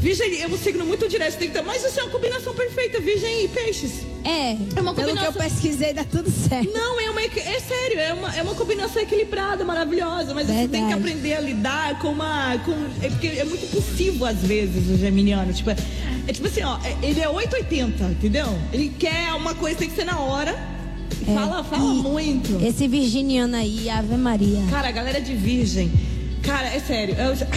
Virgem 0.00 0.42
é 0.42 0.46
um 0.46 0.58
signo 0.58 0.84
muito 0.84 1.08
direto, 1.08 1.38
tem 1.38 1.48
que 1.48 1.54
ter, 1.54 1.62
mas 1.62 1.82
isso 1.82 1.98
é 1.98 2.02
uma 2.02 2.12
combinação 2.12 2.54
perfeita, 2.54 3.00
Virgem 3.00 3.44
e 3.44 3.48
Peixes. 3.48 4.02
é, 4.22 4.52
É 4.76 4.80
uma 4.80 4.92
pelo 4.92 4.94
que 4.94 5.00
eu 5.00 5.32
combinação- 5.32 5.32
pesquisei, 5.32 5.94
dá 5.94 6.04
tudo 6.04 6.30
certo. 6.30 6.70
Não, 6.74 7.00
é 7.00 7.08
uma 7.08 7.22
é 7.22 7.60
sério, 7.60 7.98
é 7.98 8.12
uma, 8.12 8.36
é 8.36 8.42
uma 8.42 8.54
combinação 8.54 9.00
equilibrada, 9.00 9.64
maravilhosa, 9.64 10.34
mas 10.34 10.46
você 10.46 10.52
tem 10.52 10.68
que 10.68 10.76
Verdade. 10.76 10.94
aprender 10.94 11.34
a 11.34 11.40
lidar 11.40 11.98
com 12.00 12.08
uma. 12.08 12.58
Com, 12.66 12.72
é 13.02 13.08
porque 13.08 13.28
é 13.28 13.44
muito 13.44 13.66
possível 13.70 14.26
às 14.26 14.38
vezes 14.40 14.90
o 14.90 14.98
geminiano. 14.98 15.50
Tipo, 15.54 15.70
é, 15.70 15.76
é 16.28 16.32
tipo 16.34 16.48
assim, 16.48 16.62
ó, 16.62 16.76
é- 16.84 16.98
ele 17.02 17.20
é 17.20 17.28
880, 17.28 18.04
entendeu? 18.04 18.58
Ele 18.74 18.90
quer 18.98 19.32
uma 19.34 19.54
coisa, 19.54 19.78
tem 19.78 19.88
que 19.88 19.96
ser 19.96 20.04
na 20.04 20.18
hora. 20.18 20.50
É, 21.26 21.32
fala, 21.34 21.64
fala 21.64 21.94
muito. 21.94 22.62
Esse 22.62 22.86
virginiano 22.86 23.56
aí, 23.56 23.88
Ave 23.88 24.16
Maria. 24.18 24.60
Cara, 24.68 24.88
a 24.88 24.92
galera 24.92 25.18
de 25.20 25.34
virgem. 25.34 25.90
Cara, 26.44 26.68
é 26.68 26.78
sério. 26.80 27.14
Eu 27.14 27.34
já... 27.36 27.46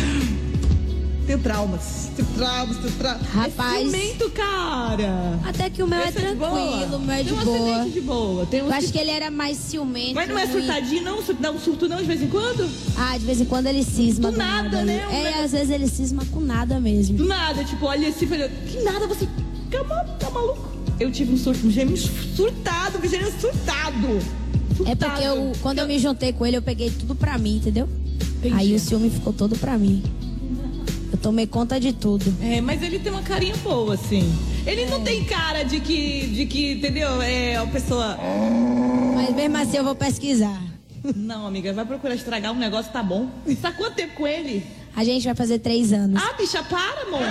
Tenho 1.28 1.39
traumas. 1.39 2.10
Tenho 2.15 2.28
traumas, 2.38 2.78
tenho 2.78 2.91
traumas. 2.93 3.28
Rapaz. 3.28 3.76
É 3.76 3.80
ciumento, 4.00 4.30
cara. 4.30 5.38
Até 5.43 5.69
que 5.69 5.84
o 5.84 5.88
meu 5.88 6.00
é 6.00 6.08
Esse 6.08 6.19
de 6.21 6.36
boa. 6.36 6.52
tranquilo, 6.52 6.95
o 6.95 7.00
meu 7.02 7.15
é 7.15 7.23
de 7.23 7.30
Tem 7.30 7.38
um 7.38 7.43
boa. 7.43 7.69
acidente 7.76 7.93
de 7.93 8.02
boa. 8.02 8.45
Tem 8.45 8.62
um 8.62 8.67
Eu 8.67 8.73
acho 8.73 8.91
que 8.93 8.97
ele 8.97 9.12
era 9.12 9.30
mais 9.30 9.58
ciumento. 9.58 10.15
Mas 10.15 10.30
não 10.30 10.38
é 10.38 10.45
e- 10.45 10.52
surtadinho, 10.54 11.04
não? 11.04 11.21
Dá 11.38 11.52
um 11.52 11.60
surto 11.60 11.89
não 11.89 11.97
de 11.97 12.06
vez 12.06 12.21
em 12.21 12.28
quando? 12.30 12.69
Ah, 12.97 13.17
de 13.17 13.26
vez 13.26 13.41
em 13.41 13.45
quando 13.45 13.67
ele 13.67 13.84
cisma. 13.84 14.32
Do 14.32 14.38
nada, 14.38 14.86
né? 14.86 15.06
Um 15.06 15.12
É, 15.12 15.43
às 15.43 15.52
vezes 15.52 15.69
ele 15.69 15.88
cisma 15.89 16.23
com 16.32 16.39
nada 16.39 16.80
mesmo. 16.80 17.17
Do 17.17 17.26
nada, 17.26 17.62
tipo, 17.65 17.86
olha 17.86 18.08
assim, 18.08 18.26
falei, 18.26 18.47
que 18.65 18.82
nada, 18.84 19.06
você 19.06 19.28
tá, 19.69 19.84
ma- 19.84 20.06
tá 20.17 20.30
maluco? 20.30 20.65
Eu 20.97 21.12
tive 21.12 21.34
um 21.34 21.38
surto, 21.38 21.67
um 21.67 21.69
gêmeo 21.69 21.97
surtado, 21.97 23.00
um 23.06 23.08
gêmeo 23.10 23.34
surtado. 23.38 24.08
É 24.15 24.76
Surtado. 24.78 24.97
porque 25.12 25.23
eu, 25.28 25.52
quando 25.62 25.80
eu 25.80 25.88
me 25.88 26.00
juntei 26.00 26.32
com 26.32 26.45
ele, 26.45 26.56
eu 26.56 26.62
peguei 26.62 26.89
tudo 26.89 27.13
pra 27.15 27.38
mim, 27.38 27.58
entendeu? 27.58 27.89
Entendi. 28.38 28.56
Aí 28.56 28.75
o 28.75 28.80
ciúme 28.80 29.10
ficou 29.10 29.34
todo 29.34 29.56
pra 29.58 29.77
mim. 29.77 30.03
Eu 31.12 31.17
tomei 31.17 31.47
conta 31.47 31.80
de 31.80 31.93
tudo. 31.93 32.34
É, 32.41 32.60
mas 32.62 32.82
ele 32.84 32.99
tem 32.99 33.12
uma 33.12 33.21
carinha 33.21 33.56
boa, 33.58 33.93
assim. 33.93 34.32
Ele 34.65 34.82
É. 34.82 34.89
não 34.89 35.01
tem 35.01 35.23
cara 35.23 35.63
de 35.63 35.80
que, 35.80 36.27
de 36.27 36.45
que, 36.45 36.73
entendeu? 36.73 37.21
É 37.21 37.62
uma 37.62 37.71
pessoa... 37.71 38.17
Mas 39.15 39.34
mesmo 39.36 39.58
assim 39.58 39.77
eu 39.77 39.84
vou 39.84 39.95
pesquisar. 39.95 40.62
Não, 41.15 41.47
amiga, 41.47 41.71
vai 41.73 41.86
procurar 41.86 42.13
estragar 42.15 42.51
um 42.51 42.58
negócio, 42.58 42.91
tá 42.91 43.01
bom. 43.01 43.30
Tá 43.62 43.71
quanto 43.71 43.95
tempo 43.95 44.15
com 44.15 44.27
ele? 44.27 44.65
A 44.95 45.03
gente 45.03 45.23
vai 45.23 45.36
fazer 45.36 45.60
três 45.60 45.93
anos. 45.93 46.21
Ah, 46.21 46.34
bicha, 46.34 46.62
para, 46.63 47.03
amor. 47.03 47.21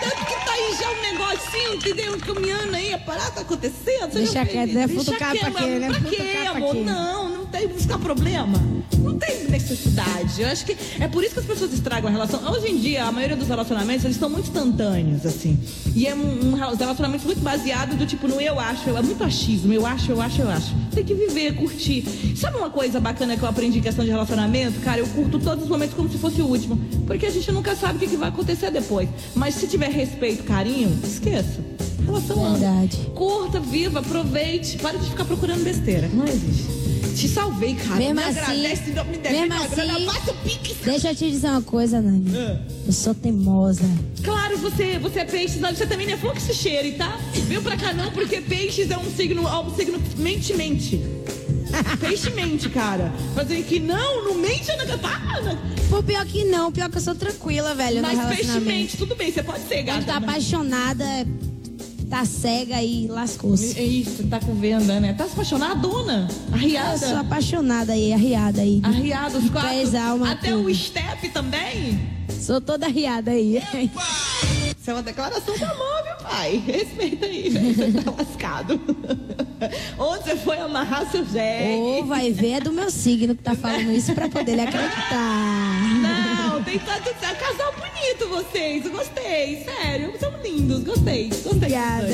Tanto 0.00 0.26
que 0.26 0.34
tá 0.44 0.52
aí 0.52 0.76
já 0.78 0.90
um 0.90 1.00
negocinho, 1.02 1.74
entendeu? 1.74 2.18
Caminhando 2.18 2.74
aí, 2.74 2.92
a 2.94 2.98
parada 2.98 3.30
tá 3.30 3.40
acontecendo. 3.42 4.12
Deixa 4.12 4.44
quieto, 4.44 4.72
né? 4.72 4.86
Deixa 4.86 5.04
Futucar 5.04 5.30
pra 5.38 5.50
quieto, 5.50 5.64
quê, 5.64 5.78
né? 5.78 5.88
Pra 5.88 6.00
quê, 6.10 6.46
amor? 6.48 6.74
não 6.74 7.31
tem 7.52 7.68
buscar 7.68 7.98
problema. 7.98 8.58
Não 8.98 9.18
tem 9.18 9.44
necessidade. 9.48 10.40
Eu 10.40 10.48
acho 10.48 10.64
que 10.64 10.76
é 10.98 11.06
por 11.06 11.22
isso 11.22 11.34
que 11.34 11.40
as 11.40 11.46
pessoas 11.46 11.72
estragam 11.72 12.08
a 12.08 12.12
relação. 12.12 12.40
Hoje 12.50 12.70
em 12.70 12.78
dia, 12.78 13.04
a 13.04 13.12
maioria 13.12 13.36
dos 13.36 13.46
relacionamentos, 13.46 14.04
eles 14.04 14.16
estão 14.16 14.30
muito 14.30 14.46
instantâneos, 14.46 15.26
assim. 15.26 15.58
E 15.94 16.06
é 16.06 16.14
um, 16.14 16.52
um 16.52 16.54
relacionamento 16.54 17.24
muito 17.24 17.40
baseado 17.40 17.96
do 17.96 18.06
tipo 18.06 18.26
no 18.26 18.40
eu 18.40 18.58
acho, 18.58 18.88
eu, 18.88 18.96
é 18.96 19.02
muito 19.02 19.22
achismo, 19.22 19.72
eu 19.72 19.84
acho, 19.84 20.10
eu 20.10 20.20
acho, 20.20 20.40
eu 20.40 20.50
acho. 20.50 20.74
Tem 20.94 21.04
que 21.04 21.14
viver, 21.14 21.54
curtir. 21.54 22.04
Sabe 22.36 22.56
uma 22.56 22.70
coisa 22.70 22.98
bacana 22.98 23.36
que 23.36 23.42
eu 23.42 23.48
aprendi 23.48 23.78
em 23.78 23.82
questão 23.82 24.04
de 24.04 24.10
relacionamento? 24.10 24.80
Cara, 24.80 25.00
eu 25.00 25.06
curto 25.08 25.38
todos 25.38 25.64
os 25.64 25.70
momentos 25.70 25.94
como 25.94 26.08
se 26.10 26.18
fosse 26.18 26.40
o 26.40 26.46
último. 26.46 26.80
Porque 27.06 27.26
a 27.26 27.30
gente 27.30 27.52
nunca 27.52 27.76
sabe 27.76 27.96
o 27.96 27.98
que, 27.98 28.08
que 28.08 28.16
vai 28.16 28.30
acontecer 28.30 28.70
depois. 28.70 29.08
Mas 29.34 29.54
se 29.54 29.66
tiver 29.66 29.90
respeito, 29.90 30.44
carinho, 30.44 30.98
esqueça. 31.04 31.60
Relação. 32.04 32.52
Verdade. 32.52 32.96
Curta, 33.14 33.60
viva, 33.60 34.00
aproveite. 34.00 34.78
Para 34.78 34.98
de 34.98 35.10
ficar 35.10 35.24
procurando 35.24 35.62
besteira. 35.62 36.08
Não 36.12 36.26
existe. 36.26 36.71
Te 37.14 37.28
salvei, 37.28 37.74
cara. 37.74 37.96
Mesmo 37.96 38.14
me 38.14 38.22
assim, 38.22 38.38
agradece, 38.38 38.90
não 38.90 39.04
me 39.04 39.18
deve 39.18 39.40
mesmo 39.40 39.48
grana, 39.70 39.96
assim- 39.96 40.06
passa 40.06 40.30
o 40.32 40.34
pix. 40.36 40.76
Deixa 40.84 41.10
eu 41.10 41.14
te 41.14 41.30
dizer 41.30 41.48
uma 41.48 41.62
coisa, 41.62 42.00
Nani. 42.00 42.36
É. 42.36 42.58
Eu 42.86 42.92
sou 42.92 43.14
teimosa. 43.14 43.84
Claro, 44.24 44.56
você, 44.58 44.98
você 44.98 45.20
é 45.20 45.24
peixe, 45.24 45.58
não, 45.58 45.74
você 45.74 45.86
também 45.86 46.06
não 46.06 46.14
é 46.14 46.40
se 46.40 46.54
cheire, 46.54 46.92
tá? 46.92 47.18
Viu 47.46 47.62
pra 47.62 47.76
cá 47.76 47.92
não, 47.92 48.10
porque 48.12 48.40
peixes 48.40 48.90
é 48.90 48.98
um 48.98 49.10
signo, 49.14 49.46
é 49.46 49.58
um 49.58 49.74
signo 49.74 50.00
mente-mente. 50.16 51.00
Peixe 52.00 52.30
mente, 52.30 52.68
cara. 52.68 53.12
Fazer 53.34 53.62
que 53.62 53.78
não, 53.80 54.24
não 54.24 54.34
mente, 54.34 54.70
Ana 54.70 54.84
Catarina. 54.86 55.58
Pô, 55.88 56.02
pior 56.02 56.24
que 56.26 56.44
não. 56.44 56.70
Pior 56.72 56.90
que 56.90 56.98
eu 56.98 57.00
sou 57.02 57.14
tranquila, 57.14 57.74
velho, 57.74 58.02
Mas 58.02 58.36
peixe 58.36 58.60
mente, 58.60 58.96
tudo 58.96 59.14
bem, 59.14 59.32
você 59.32 59.42
pode 59.42 59.66
ser, 59.68 59.76
Quando 59.84 59.86
gata. 59.86 60.04
tá 60.06 60.20
mas- 60.20 60.28
apaixonada, 60.30 61.04
tá 62.12 62.26
cega 62.26 62.82
e 62.82 63.06
lascou-se. 63.06 63.78
É 63.78 63.82
isso, 63.82 64.26
tá 64.26 64.38
com 64.38 64.54
venda, 64.54 65.00
né? 65.00 65.14
Tá 65.14 65.24
se 65.24 65.32
apaixonada, 65.32 65.76
dona? 65.76 66.28
Eu 66.50 66.54
Arriada. 66.56 66.98
sou 66.98 67.16
apaixonada 67.16 67.94
aí, 67.94 68.12
arriada 68.12 68.60
aí. 68.60 68.82
Arriada, 68.84 69.38
os 69.38 69.48
quatro. 69.48 69.70
Pés, 69.70 69.94
alma, 69.94 70.32
Até 70.32 70.50
tudo. 70.50 70.68
o 70.68 70.74
step 70.74 71.30
também. 71.30 71.98
Sou 72.28 72.60
toda 72.60 72.84
arriada 72.84 73.30
aí. 73.30 73.56
Isso 73.56 74.90
é 74.90 74.92
uma 74.92 75.02
declaração 75.02 75.56
de 75.56 75.64
amor, 75.64 76.04
meu 76.04 76.16
pai. 76.28 76.62
Respeita 76.66 77.24
aí, 77.24 77.48
velho. 77.48 77.74
Você 77.74 78.02
tá 78.02 78.10
lascado. 78.10 78.80
Onde 79.98 80.24
você 80.24 80.36
foi 80.36 80.58
amarrar 80.58 81.10
seu 81.10 81.24
jegue? 81.24 81.72
Ou 81.76 82.04
vai 82.04 82.30
ver, 82.30 82.50
é 82.54 82.60
do 82.60 82.72
meu 82.72 82.90
signo 82.90 83.34
que 83.34 83.42
tá 83.42 83.54
falando 83.54 83.90
isso 83.90 84.12
pra 84.12 84.28
poder 84.28 84.52
ele 84.52 84.60
acreditar. 84.60 85.51
Tem 86.72 86.78
tanto. 86.78 87.10
É 87.10 87.32
um 87.32 87.36
casal 87.36 87.74
bonito 87.74 88.28
vocês. 88.30 88.90
Gostei, 88.90 89.62
sério. 89.62 90.14
São 90.18 90.32
lindos, 90.42 90.82
gostei. 90.82 91.28
Gostei. 91.28 91.52
Obrigada. 91.52 92.08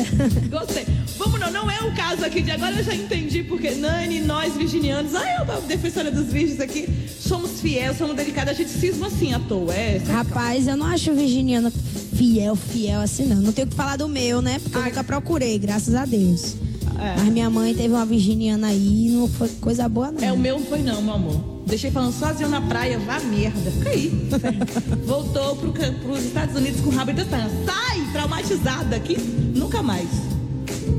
Gostei. 0.51 0.85
Vamos 1.17 1.39
não, 1.39 1.53
não 1.53 1.71
é 1.71 1.81
o 1.83 1.95
caso 1.95 2.25
aqui 2.25 2.43
de 2.43 2.51
agora, 2.51 2.75
eu 2.75 2.83
já 2.83 2.95
entendi 2.95 3.45
porque 3.45 3.71
Nani, 3.73 4.21
nós 4.21 4.55
virginianos, 4.55 5.15
ah, 5.15 5.25
eu, 5.39 5.53
a 5.53 5.61
defensora 5.61 6.11
dos 6.11 6.27
virgens 6.33 6.61
aqui, 6.61 6.89
somos 7.21 7.61
fiéis, 7.61 7.99
somos 7.99 8.17
delicados, 8.17 8.53
a 8.53 8.55
gente 8.55 8.71
cisma 8.71 9.09
assim 9.09 9.33
à 9.33 9.39
toa. 9.41 9.75
É, 9.75 10.01
Rapaz, 10.09 10.67
eu 10.67 10.77
não 10.77 10.87
acho 10.87 11.11
o 11.11 11.15
virginiano 11.15 11.73
fiel, 12.17 12.57
fiel 12.57 13.01
assim 13.01 13.27
não. 13.27 13.37
Não 13.37 13.53
tenho 13.53 13.67
o 13.67 13.71
que 13.71 13.77
falar 13.77 13.97
do 13.97 14.09
meu, 14.09 14.43
né? 14.43 14.59
Porque 14.61 14.77
eu 14.77 14.83
nunca 14.83 15.05
procurei, 15.05 15.57
graças 15.59 15.95
a 15.95 16.05
Deus. 16.05 16.57
É. 16.99 17.15
Mas 17.17 17.29
minha 17.29 17.49
mãe 17.49 17.75
teve 17.75 17.95
uma 17.95 18.05
virginiana 18.05 18.69
aí 18.69 19.09
não 19.11 19.29
foi 19.29 19.49
coisa 19.61 19.89
boa, 19.89 20.11
não. 20.11 20.23
É, 20.23 20.33
o 20.33 20.39
meu 20.39 20.59
não 20.59 20.67
foi 20.67 20.83
não, 20.83 21.03
meu 21.03 21.15
amor. 21.15 21.41
Deixei 21.67 21.91
falando 21.91 22.13
sozinho 22.13 22.49
na 22.49 22.61
praia, 22.61 22.99
vá 22.99 23.21
merda. 23.21 23.71
Fica 23.71 23.91
aí. 23.91 24.29
Voltou 25.05 25.57
pro, 25.57 25.73
pros 25.73 26.25
Estados 26.25 26.57
Unidos 26.57 26.81
com 26.81 26.89
o 26.89 26.93
rabo 26.93 27.13
de 27.13 27.25
tanha. 27.25 27.51
Sai, 27.65 28.01
traumatizada 28.13 28.97
aqui. 28.97 29.17
Nunca 29.55 29.83
mais. 29.83 30.09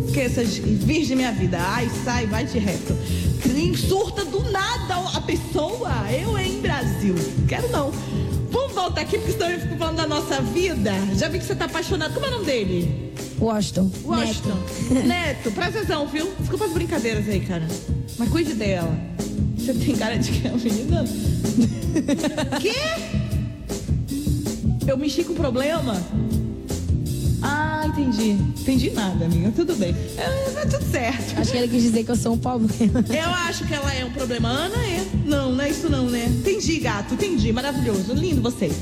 Esqueça, 0.06 0.44
virgem 0.44 1.18
minha 1.18 1.32
vida. 1.32 1.58
Ai, 1.60 1.90
sai, 2.04 2.28
vai 2.28 2.46
de 2.46 2.60
reto. 2.60 2.96
Nem 3.54 3.76
surta 3.76 4.24
do 4.26 4.44
nada 4.52 4.96
a 5.16 5.22
pessoa. 5.22 5.92
Eu, 6.12 6.38
hein, 6.38 6.60
Brasil. 6.62 7.16
Quero 7.48 7.70
não. 7.72 7.92
Vamos 8.52 8.74
voltar 8.74 9.02
aqui, 9.02 9.18
porque 9.18 9.34
senão 9.34 9.50
eu 9.50 9.60
fico 9.60 9.76
falando 9.76 9.98
da 9.98 10.08
nossa 10.08 10.42
vida. 10.42 10.92
Já 11.16 11.28
vi 11.28 11.40
que 11.40 11.46
você 11.46 11.56
tá 11.56 11.66
apaixonado. 11.66 12.14
Como 12.14 12.26
é 12.26 12.30
o 12.30 12.32
nome 12.34 12.46
dele? 12.46 13.09
Washington. 13.40 13.90
Washington. 14.06 14.58
Neto. 14.92 15.08
Neto, 15.08 15.52
presta 15.52 15.80
atenção, 15.80 16.08
viu? 16.08 16.30
Desculpa 16.40 16.66
as 16.66 16.72
brincadeiras 16.72 17.28
aí, 17.28 17.40
cara. 17.42 17.68
Mas 18.18 18.30
cuide 18.30 18.54
dela. 18.54 18.94
Você 19.58 19.74
tem 19.74 19.96
cara 19.96 20.18
de 20.18 20.32
que 20.32 20.48
é 20.48 20.52
uma 20.52 20.60
menina? 20.60 21.06
Quê? 22.60 22.76
Eu 24.88 24.98
mexi 24.98 25.24
com 25.24 25.34
problema? 25.36 25.96
Ah, 27.42 27.86
entendi. 27.88 28.32
Entendi 28.32 28.90
nada, 28.92 29.26
amiga. 29.26 29.52
Tudo 29.56 29.76
bem. 29.76 29.96
É, 30.18 30.50
tá 30.52 30.66
tudo 30.66 30.92
certo. 30.92 31.40
Acho 31.40 31.52
que 31.52 31.58
ele 31.58 31.68
quis 31.68 31.84
dizer 31.84 32.04
que 32.04 32.12
eu 32.12 32.16
sou 32.16 32.34
um 32.34 32.38
problema. 32.38 33.06
Eu 33.08 33.30
acho 33.48 33.66
que 33.66 33.74
ela 33.74 33.94
é 33.94 34.04
um 34.04 34.12
problema. 34.12 34.50
Ana 34.50 34.76
é. 34.86 35.06
Não, 35.26 35.54
não 35.54 35.64
é 35.64 35.70
isso 35.70 35.90
não, 35.90 36.10
né? 36.10 36.26
Entendi, 36.26 36.80
gato. 36.80 37.14
Entendi. 37.14 37.54
Maravilhoso. 37.54 38.14
Lindo 38.14 38.42
vocês. 38.42 38.74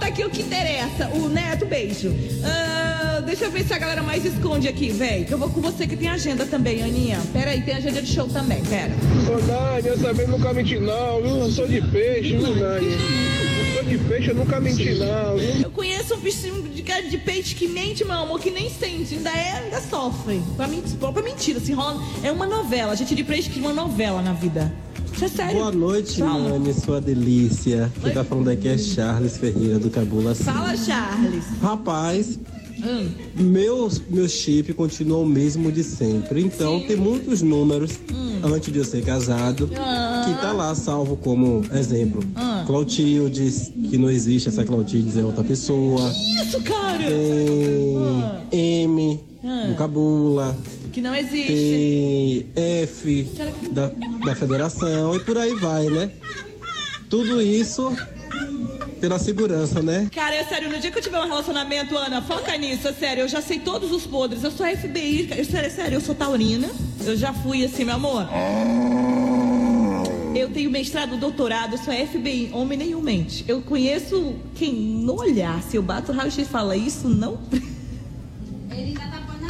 Aqui 0.00 0.24
o 0.24 0.30
que 0.30 0.42
interessa. 0.42 1.08
O 1.14 1.28
Neto, 1.28 1.66
beijo. 1.66 2.12
Ah, 2.44 3.22
deixa 3.24 3.44
eu 3.44 3.50
ver 3.50 3.64
se 3.64 3.72
a 3.72 3.78
galera 3.78 4.02
mais 4.02 4.24
esconde 4.24 4.66
aqui, 4.66 4.90
velho. 4.90 5.24
Que 5.24 5.32
eu 5.32 5.38
vou 5.38 5.48
com 5.50 5.60
você 5.60 5.86
que 5.86 5.96
tem 5.96 6.08
agenda 6.08 6.46
também, 6.46 6.82
Aninha. 6.82 7.20
Pera 7.32 7.50
aí, 7.50 7.62
tem 7.62 7.74
agenda 7.74 8.02
de 8.02 8.12
show 8.12 8.26
também. 8.26 8.62
Pera. 8.64 8.90
Ô, 9.28 9.86
eu 9.86 9.98
também 9.98 10.26
nunca 10.26 10.52
menti 10.52 10.78
não, 10.78 11.22
viu? 11.22 11.36
Eu 11.36 11.50
sou 11.50 11.68
de 11.68 11.80
peixe, 11.82 12.36
viu? 12.36 12.56
Eu 12.56 13.74
sou 13.74 13.84
de 13.84 13.98
peixe, 13.98 14.30
eu 14.30 14.34
nunca 14.34 14.58
menti 14.58 14.94
não, 14.94 15.36
viu? 15.36 15.62
Eu 15.62 15.70
conheço 15.70 16.14
um 16.14 16.20
bichinho 16.20 16.62
de 16.62 16.82
cara 16.82 17.02
de 17.02 17.18
peixe 17.18 17.54
que 17.54 17.68
mente, 17.68 18.04
meu 18.04 18.14
amor, 18.14 18.40
que 18.40 18.50
nem 18.50 18.70
sente. 18.70 19.14
Ainda 19.14 19.30
é, 19.30 19.62
ainda 19.64 19.80
sofre. 19.80 20.42
Pra, 20.56 20.66
mim, 20.66 20.82
pra 20.98 21.22
mentira, 21.22 21.60
se 21.60 21.72
rola. 21.72 22.02
É 22.22 22.32
uma 22.32 22.46
novela. 22.46 22.92
A 22.92 22.96
gente 22.96 23.14
de 23.14 23.22
peixe 23.22 23.48
que 23.48 23.60
uma 23.60 23.72
novela 23.72 24.22
na 24.22 24.32
vida. 24.32 24.72
Isso 25.20 25.24
é 25.26 25.28
sério. 25.28 25.58
Boa 25.58 25.70
noite. 25.72 26.20
Nani, 26.22 26.72
sua 26.72 26.98
delícia. 26.98 27.92
Quem 28.02 28.10
tá 28.12 28.24
falando 28.24 28.48
aqui 28.48 28.68
é 28.68 28.78
Charles 28.78 29.36
Ferreira, 29.36 29.78
do 29.78 29.90
Cabula 29.90 30.34
Sim. 30.34 30.44
Fala, 30.44 30.74
Charles. 30.74 31.44
Rapaz, 31.60 32.38
Hum. 32.82 33.08
meu, 33.36 33.90
meu 34.08 34.26
chip 34.26 34.72
continua 34.72 35.18
o 35.18 35.26
mesmo 35.26 35.70
de 35.70 35.84
sempre. 35.84 36.40
Então, 36.40 36.80
tem 36.86 36.96
muitos 36.96 37.42
números 37.42 37.90
antes 38.42 38.72
de 38.72 38.78
eu 38.78 38.84
ser 38.86 39.04
casado 39.04 39.68
Ah. 39.76 40.22
que 40.26 40.40
tá 40.40 40.52
lá 40.52 40.74
salvo 40.74 41.14
como 41.18 41.62
exemplo. 41.74 42.22
Ah. 42.34 42.64
Clotildes, 42.66 43.70
que 43.90 43.98
não 43.98 44.08
existe, 44.10 44.48
essa 44.48 44.64
Clotildes 44.64 45.18
é 45.18 45.22
outra 45.22 45.44
pessoa. 45.44 46.10
Isso, 46.42 46.58
cara. 46.62 47.04
Tem 48.50 48.84
M, 48.84 49.20
Ah. 49.44 49.66
do 49.68 49.74
Cabula. 49.74 50.56
Que 50.92 51.00
não 51.00 51.14
existe. 51.14 52.46
Tem 52.54 52.82
F 52.82 53.22
da, 53.70 53.90
da 54.24 54.34
federação 54.34 55.14
e 55.16 55.20
por 55.20 55.38
aí 55.38 55.54
vai, 55.54 55.86
né? 55.86 56.10
Tudo 57.08 57.40
isso 57.40 57.94
pela 59.00 59.18
segurança, 59.18 59.82
né? 59.82 60.08
Cara, 60.14 60.36
é 60.36 60.44
sério, 60.44 60.70
no 60.70 60.78
dia 60.78 60.90
que 60.90 60.98
eu 60.98 61.02
tiver 61.02 61.18
um 61.18 61.26
relacionamento, 61.26 61.96
Ana, 61.96 62.20
foca 62.20 62.54
nisso, 62.56 62.86
é 62.86 62.92
sério, 62.92 63.22
eu 63.22 63.28
já 63.28 63.40
sei 63.40 63.58
todos 63.58 63.90
os 63.90 64.06
podres, 64.06 64.44
eu 64.44 64.50
sou 64.50 64.66
FBI, 64.66 65.28
é 65.30 65.42
sério, 65.42 65.66
é 65.66 65.70
sério, 65.70 65.94
eu 65.96 66.00
sou 66.00 66.14
taurina, 66.14 66.68
eu 67.04 67.16
já 67.16 67.32
fui 67.32 67.64
assim, 67.64 67.84
meu 67.84 67.94
amor. 67.94 68.28
Eu 70.34 70.50
tenho 70.50 70.70
mestrado, 70.70 71.16
doutorado, 71.16 71.74
eu 71.74 71.78
sou 71.78 71.92
FBI, 71.92 72.50
homem 72.52 72.78
nenhum 72.78 73.00
mente. 73.00 73.44
Eu 73.48 73.62
conheço 73.62 74.34
quem 74.54 74.72
no 74.72 75.18
olhar, 75.18 75.62
se 75.62 75.76
eu 75.76 75.82
bato 75.82 76.12
o 76.12 76.14
raio-x 76.14 76.38
e 76.38 76.44
fala 76.44 76.76
isso, 76.76 77.08
não... 77.08 77.38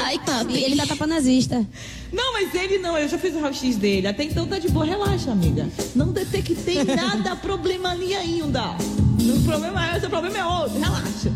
Ai, 0.03 0.19
tá, 0.19 0.45
ele 0.49 0.77
tá 0.77 0.87
tapa 0.87 1.07
nazista. 1.07 1.67
Não, 2.13 2.33
mas 2.33 2.55
ele 2.55 2.79
não, 2.79 2.97
eu 2.99 3.09
já 3.09 3.19
fiz 3.19 3.35
o 3.35 3.41
raio-x 3.41 3.77
dele. 3.77 4.07
Até 4.07 4.25
então 4.25 4.47
tá 4.47 4.59
de 4.59 4.69
boa, 4.69 4.85
relaxa, 4.85 5.31
amiga. 5.31 5.69
Não 5.95 6.09
detectei 6.13 6.83
nada, 6.85 7.37
problema 7.37 7.91
ali 7.91 8.15
ainda. 8.15 8.71
O 9.21 9.43
problema 9.45 9.93
é 9.93 9.97
esse, 9.97 10.07
o 10.07 10.11
problema 10.11 10.39
é 10.39 10.45
outro, 10.45 10.79
relaxa. 10.81 11.31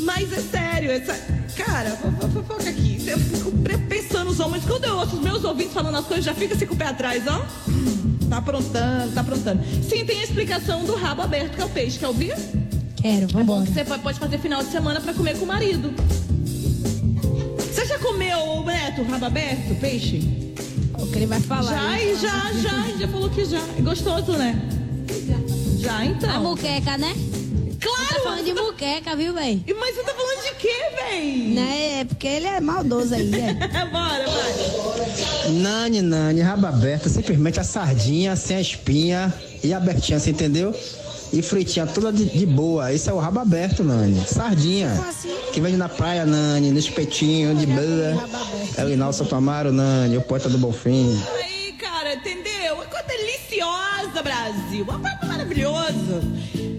Mas 0.00 0.32
é 0.32 0.40
sério, 0.40 0.90
essa. 0.90 1.14
Cara, 1.56 1.90
fo- 1.90 2.10
fo- 2.20 2.28
fofoca 2.42 2.70
aqui. 2.70 3.02
Eu 3.06 3.18
fico 3.18 3.50
pensando 3.88 4.26
nos 4.26 4.38
homens. 4.40 4.64
Quando 4.64 4.84
eu 4.84 4.96
ouço 4.96 5.16
os 5.16 5.22
meus 5.22 5.42
ouvintes 5.44 5.72
falando 5.72 5.96
as 5.96 6.06
coisas, 6.06 6.24
já 6.24 6.34
fica 6.34 6.54
assim 6.54 6.66
com 6.66 6.74
o 6.74 6.76
pé 6.76 6.86
atrás, 6.86 7.22
ó. 7.26 7.44
Tá 8.28 8.36
aprontando, 8.36 9.12
tá 9.12 9.20
aprontando. 9.22 9.60
Sim, 9.88 10.04
tem 10.04 10.20
a 10.20 10.24
explicação 10.24 10.84
do 10.84 10.94
rabo 10.94 11.22
aberto, 11.22 11.56
que 11.56 11.62
é 11.62 11.64
o 11.64 11.68
peixe. 11.68 11.98
Quer 11.98 12.06
ouvir? 12.08 12.34
Quero, 12.96 13.24
É 13.24 13.26
bom 13.26 13.38
vambora. 13.40 13.66
que 13.66 13.72
você 13.72 13.84
pode 13.84 14.18
fazer 14.20 14.38
final 14.38 14.62
de 14.62 14.70
semana 14.70 15.00
pra 15.00 15.12
comer 15.12 15.36
com 15.36 15.44
o 15.44 15.48
marido. 15.48 15.92
Você 17.90 17.98
já 17.98 18.04
comeu, 18.04 18.62
Beto, 18.62 19.02
rabo 19.02 19.24
aberto, 19.24 19.74
peixe? 19.80 20.20
O 20.96 21.08
que 21.08 21.18
ele 21.18 21.26
vai 21.26 21.40
falar. 21.40 21.72
Já, 21.72 22.00
ele 22.00 22.12
e 22.12 22.14
já, 22.14 22.52
já, 22.52 22.98
já 23.00 23.08
falou 23.08 23.28
que 23.28 23.44
já. 23.44 23.58
É 23.76 23.82
gostoso, 23.82 24.30
né? 24.34 24.54
Já, 25.80 26.04
então. 26.04 26.30
A 26.30 26.38
muqueca, 26.38 26.96
né? 26.96 27.12
Claro! 27.80 28.14
Tá 28.14 28.20
falando 28.20 28.44
de 28.44 28.54
muqueca, 28.54 29.16
viu, 29.16 29.34
véi? 29.34 29.64
Mas 29.76 29.96
você 29.96 30.04
tá 30.04 30.14
falando 30.14 30.40
de 30.40 30.54
quê, 30.54 30.72
véi? 30.94 31.52
Né? 31.52 32.00
É 32.02 32.04
porque 32.04 32.28
ele 32.28 32.46
é 32.46 32.60
maldoso 32.60 33.12
aí, 33.12 33.28
é. 33.34 33.54
Bora, 33.86 34.24
vai. 34.24 35.50
Nani, 35.50 36.00
Nani, 36.00 36.42
rabo 36.42 36.68
aberto, 36.68 37.08
simplesmente 37.08 37.58
a 37.58 37.64
sardinha 37.64 38.36
sem 38.36 38.56
a 38.56 38.60
espinha 38.60 39.34
e 39.64 39.74
abertinha, 39.74 40.20
você 40.20 40.30
entendeu? 40.30 40.72
E 41.32 41.42
fritinha 41.42 41.86
toda 41.86 42.12
de, 42.12 42.24
de 42.24 42.44
boa. 42.46 42.92
Esse 42.92 43.08
é 43.08 43.12
o 43.12 43.18
rabo 43.18 43.38
aberto, 43.40 43.84
Nani. 43.84 44.20
Sardinha. 44.26 45.00
Que 45.52 45.60
vende 45.60 45.76
na 45.76 45.88
praia, 45.88 46.26
Nani, 46.26 46.70
no 46.70 46.78
espetinho, 46.78 47.54
de 47.54 47.66
boa. 47.66 48.28
É 48.76 48.84
o 48.84 48.90
Inaldo 48.90 49.14
Santo 49.16 49.34
Amaro, 49.34 49.70
Nani, 49.72 50.16
o 50.16 50.22
poeta 50.22 50.48
do 50.48 50.58
Bonfim. 50.58 51.16
Aí, 51.36 51.72
cara, 51.74 52.14
entendeu? 52.14 52.76
Coisa 52.76 53.06
deliciosa, 53.06 54.22
Brasil. 54.22 54.82
Um 54.88 55.00
papo 55.00 55.26
maravilhoso. 55.26 56.20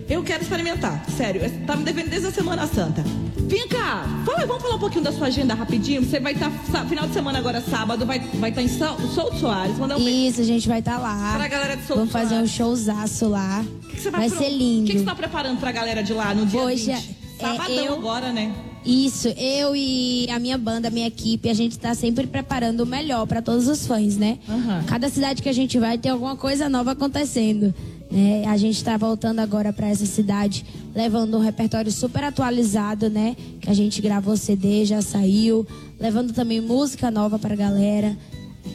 Eu 0.09 0.21
quero 0.23 0.43
experimentar, 0.43 1.05
sério. 1.15 1.41
Tá 1.65 1.75
me 1.75 1.85
devendo 1.85 2.09
desde 2.09 2.27
a 2.27 2.31
Semana 2.31 2.67
Santa. 2.67 3.03
Vem 3.51 3.67
cá, 3.67 4.05
fala, 4.25 4.45
vamos 4.45 4.61
falar 4.63 4.75
um 4.75 4.79
pouquinho 4.79 5.03
da 5.03 5.11
sua 5.11 5.27
agenda 5.27 5.53
rapidinho. 5.53 6.01
Você 6.01 6.21
vai 6.21 6.31
estar, 6.31 6.49
final 6.87 7.05
de 7.05 7.13
semana 7.13 7.37
agora, 7.37 7.59
sábado, 7.59 8.05
vai 8.05 8.15
estar 8.15 8.37
vai 8.37 8.49
tá 8.49 8.61
em 8.61 8.69
Souto 8.69 9.35
Soares. 9.41 9.77
Mandar 9.77 9.97
um 9.97 9.99
beijo. 10.05 10.29
Isso, 10.29 10.39
a 10.39 10.45
gente 10.45 10.69
vai 10.69 10.79
estar 10.79 10.97
lá. 10.97 11.33
Pra 11.35 11.49
galera 11.49 11.75
de 11.75 11.81
Souto 11.81 11.95
Vamos 11.99 12.13
fazer 12.13 12.35
um 12.35 12.47
showzaço 12.47 13.27
lá. 13.27 13.61
Que 13.89 13.95
que 13.97 14.01
você 14.03 14.09
vai 14.09 14.29
pro- 14.29 14.39
ser 14.39 14.49
lindo. 14.51 14.83
O 14.83 14.85
que, 14.85 14.93
que 14.93 14.99
você 14.99 15.03
tá 15.05 15.13
preparando 15.13 15.59
pra 15.59 15.69
galera 15.73 16.01
de 16.01 16.13
lá 16.13 16.33
no 16.33 16.45
dia 16.45 16.61
Hoje 16.61 16.93
20? 16.93 16.95
é- 16.97 17.21
Sabadão 17.41 17.75
eu- 17.75 17.93
agora, 17.95 18.31
né? 18.31 18.53
Isso, 18.85 19.27
eu 19.27 19.75
e 19.75 20.27
a 20.31 20.39
minha 20.39 20.57
banda, 20.57 20.87
a 20.87 20.91
minha 20.91 21.07
equipe, 21.07 21.49
a 21.49 21.53
gente 21.53 21.77
tá 21.77 21.93
sempre 21.93 22.25
preparando 22.27 22.81
o 22.81 22.85
melhor 22.85 23.27
para 23.27 23.41
todos 23.41 23.67
os 23.67 23.85
fãs, 23.85 24.15
né? 24.15 24.39
Aham. 24.47 24.83
Cada 24.87 25.09
cidade 25.09 25.41
que 25.41 25.49
a 25.49 25.53
gente 25.53 25.77
vai 25.77 25.97
tem 25.97 26.09
alguma 26.09 26.37
coisa 26.37 26.69
nova 26.69 26.91
acontecendo. 26.93 27.75
Né? 28.11 28.43
A 28.45 28.57
gente 28.57 28.83
tá 28.83 28.97
voltando 28.97 29.39
agora 29.39 29.71
para 29.71 29.87
essa 29.87 30.05
cidade, 30.05 30.65
levando 30.93 31.37
um 31.37 31.39
repertório 31.39 31.91
super 31.91 32.23
atualizado, 32.25 33.09
né? 33.09 33.35
Que 33.61 33.69
a 33.69 33.73
gente 33.73 34.01
gravou 34.01 34.35
CD, 34.35 34.83
já 34.83 35.01
saiu, 35.01 35.65
levando 35.99 36.33
também 36.33 36.59
música 36.59 37.09
nova 37.09 37.39
pra 37.39 37.55
galera. 37.55 38.17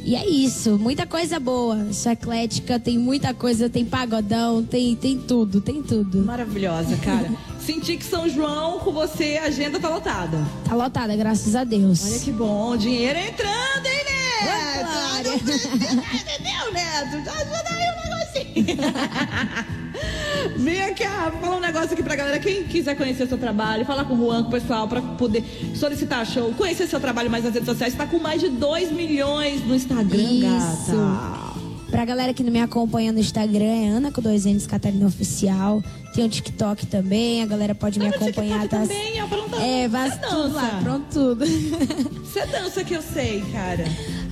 E 0.04 0.14
é 0.14 0.26
isso, 0.26 0.78
muita 0.78 1.06
coisa 1.06 1.38
boa. 1.38 1.92
Sou 1.92 2.12
eclética, 2.12 2.78
tem 2.78 2.96
muita 2.96 3.34
coisa, 3.34 3.68
tem 3.68 3.84
pagodão, 3.84 4.62
tem, 4.62 4.96
tem 4.96 5.18
tudo, 5.18 5.60
tem 5.60 5.82
tudo. 5.82 6.24
Maravilhosa, 6.24 6.96
cara. 6.96 7.30
Senti 7.60 7.96
que 7.96 8.04
São 8.04 8.28
João, 8.28 8.78
com 8.78 8.92
você, 8.92 9.38
a 9.42 9.46
agenda 9.46 9.80
tá 9.80 9.88
lotada. 9.88 10.38
Tá 10.64 10.74
lotada, 10.76 11.16
graças 11.16 11.56
a 11.56 11.64
Deus. 11.64 12.06
Olha 12.06 12.20
que 12.20 12.30
bom, 12.30 12.76
dinheiro 12.76 13.18
entrando, 13.18 13.86
hein, 13.86 14.04
Neto? 15.24 15.34
Entendeu, 16.14 16.72
Neto? 16.72 17.24
Já 17.24 17.32
ajuda 17.32 17.68
aí 17.70 17.90
um 17.90 18.15
Vem 20.56 20.94
cá, 20.94 21.30
vou 21.30 21.40
falar 21.40 21.56
um 21.56 21.60
negócio 21.60 21.92
aqui 21.92 22.02
pra 22.02 22.16
galera. 22.16 22.38
Quem 22.38 22.64
quiser 22.64 22.96
conhecer 22.96 23.26
seu 23.26 23.38
trabalho, 23.38 23.84
falar 23.84 24.04
com 24.04 24.14
o 24.14 24.16
Juan, 24.16 24.42
com 24.42 24.48
o 24.48 24.52
pessoal, 24.52 24.86
pra 24.86 25.00
poder 25.00 25.42
solicitar 25.74 26.26
show, 26.26 26.52
conhecer 26.52 26.86
seu 26.86 27.00
trabalho 27.00 27.30
mais 27.30 27.44
nas 27.44 27.54
redes 27.54 27.68
sociais, 27.68 27.94
tá 27.94 28.06
com 28.06 28.18
mais 28.18 28.40
de 28.40 28.48
2 28.48 28.92
milhões 28.92 29.64
no 29.66 29.74
Instagram, 29.74 30.22
Isso. 30.22 30.42
gata. 30.42 31.56
Pra 31.90 32.04
galera 32.04 32.34
que 32.34 32.42
não 32.42 32.52
me 32.52 32.60
acompanha 32.60 33.12
no 33.12 33.20
Instagram, 33.20 33.64
é 33.64 33.88
Ana 33.88 34.10
com 34.10 34.20
dois 34.20 34.44
N's 34.44 34.66
Catarina 34.66 35.06
Oficial. 35.06 35.82
Tem 36.14 36.24
o 36.24 36.28
TikTok 36.28 36.86
também, 36.86 37.42
a 37.42 37.46
galera 37.46 37.74
pode 37.74 37.98
me 37.98 38.08
acompanhar. 38.08 38.66
tá? 38.68 38.80
Também, 38.80 39.20
apronta. 39.20 39.56
É, 39.56 39.86
vai 39.86 40.10
tudo 40.18 40.52
lá, 40.52 40.80
pronto 40.82 41.04
tudo. 41.12 41.44
Você 42.24 42.44
dança 42.46 42.82
que 42.84 42.94
eu 42.94 43.02
sei, 43.02 43.42
cara. 43.52 43.84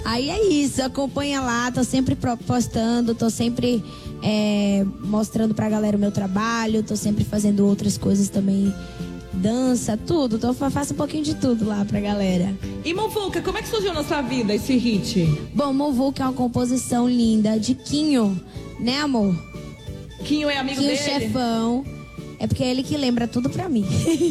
Aí 0.04 0.28
é 0.28 0.46
isso, 0.48 0.82
acompanha 0.82 1.40
lá, 1.40 1.70
tô 1.72 1.82
sempre 1.82 2.16
postando, 2.46 3.14
tô 3.14 3.30
sempre 3.30 3.82
é, 4.22 4.84
mostrando 5.00 5.54
pra 5.54 5.68
galera 5.68 5.96
o 5.96 6.00
meu 6.00 6.12
trabalho, 6.12 6.82
tô 6.82 6.94
sempre 6.94 7.24
fazendo 7.24 7.66
outras 7.66 7.96
coisas 7.96 8.28
também 8.28 8.72
dança, 9.32 9.96
tudo. 9.96 10.36
Então 10.36 10.50
eu 10.50 10.70
faço 10.70 10.94
um 10.94 10.96
pouquinho 10.96 11.24
de 11.24 11.34
tudo 11.34 11.66
lá 11.66 11.84
pra 11.84 12.00
galera. 12.00 12.54
E 12.84 12.94
Movuca, 12.94 13.42
como 13.42 13.58
é 13.58 13.62
que 13.62 13.68
surgiu 13.68 13.92
na 13.92 14.04
sua 14.04 14.22
vida 14.22 14.54
esse 14.54 14.76
hit? 14.76 15.24
Bom, 15.54 15.72
Movuca 15.72 16.22
é 16.22 16.26
uma 16.26 16.32
composição 16.32 17.08
linda 17.08 17.58
de 17.58 17.74
Quinho, 17.74 18.40
né, 18.78 19.00
amor? 19.00 19.34
Quinho 20.24 20.48
é 20.48 20.58
amigo 20.58 20.80
Quinho 20.80 20.96
dele? 20.96 21.02
chefão. 21.02 21.84
É 22.38 22.46
porque 22.46 22.62
é 22.62 22.70
ele 22.70 22.82
que 22.82 22.96
lembra 22.96 23.26
tudo 23.26 23.48
pra 23.48 23.68
mim. 23.68 23.84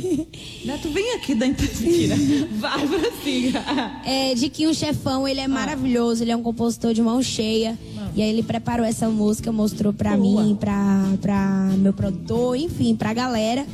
Neto, 0.66 0.90
vem 0.90 1.14
aqui 1.14 1.36
da 1.36 1.48
mentira. 1.48 2.16
Vai 2.60 2.88
pra 2.88 3.12
cima. 3.24 4.02
É, 4.06 4.36
de 4.36 4.50
Quinho 4.50 4.74
Chefão, 4.74 5.28
ele 5.28 5.40
é 5.40 5.48
maravilhoso, 5.48 6.24
ele 6.24 6.32
é 6.32 6.36
um 6.36 6.44
compositor 6.44 6.94
de 6.94 7.02
mão 7.02 7.22
cheia. 7.22 7.78
E 8.16 8.22
aí 8.22 8.30
ele 8.30 8.44
preparou 8.44 8.86
essa 8.86 9.10
música, 9.10 9.52
mostrou 9.52 9.92
pra 9.92 10.16
mim, 10.16 10.56
pra, 10.60 11.14
pra 11.20 11.72
meu 11.78 11.94
produtor, 11.94 12.56
enfim, 12.56 12.96
pra 12.96 13.14
galera. 13.14 13.66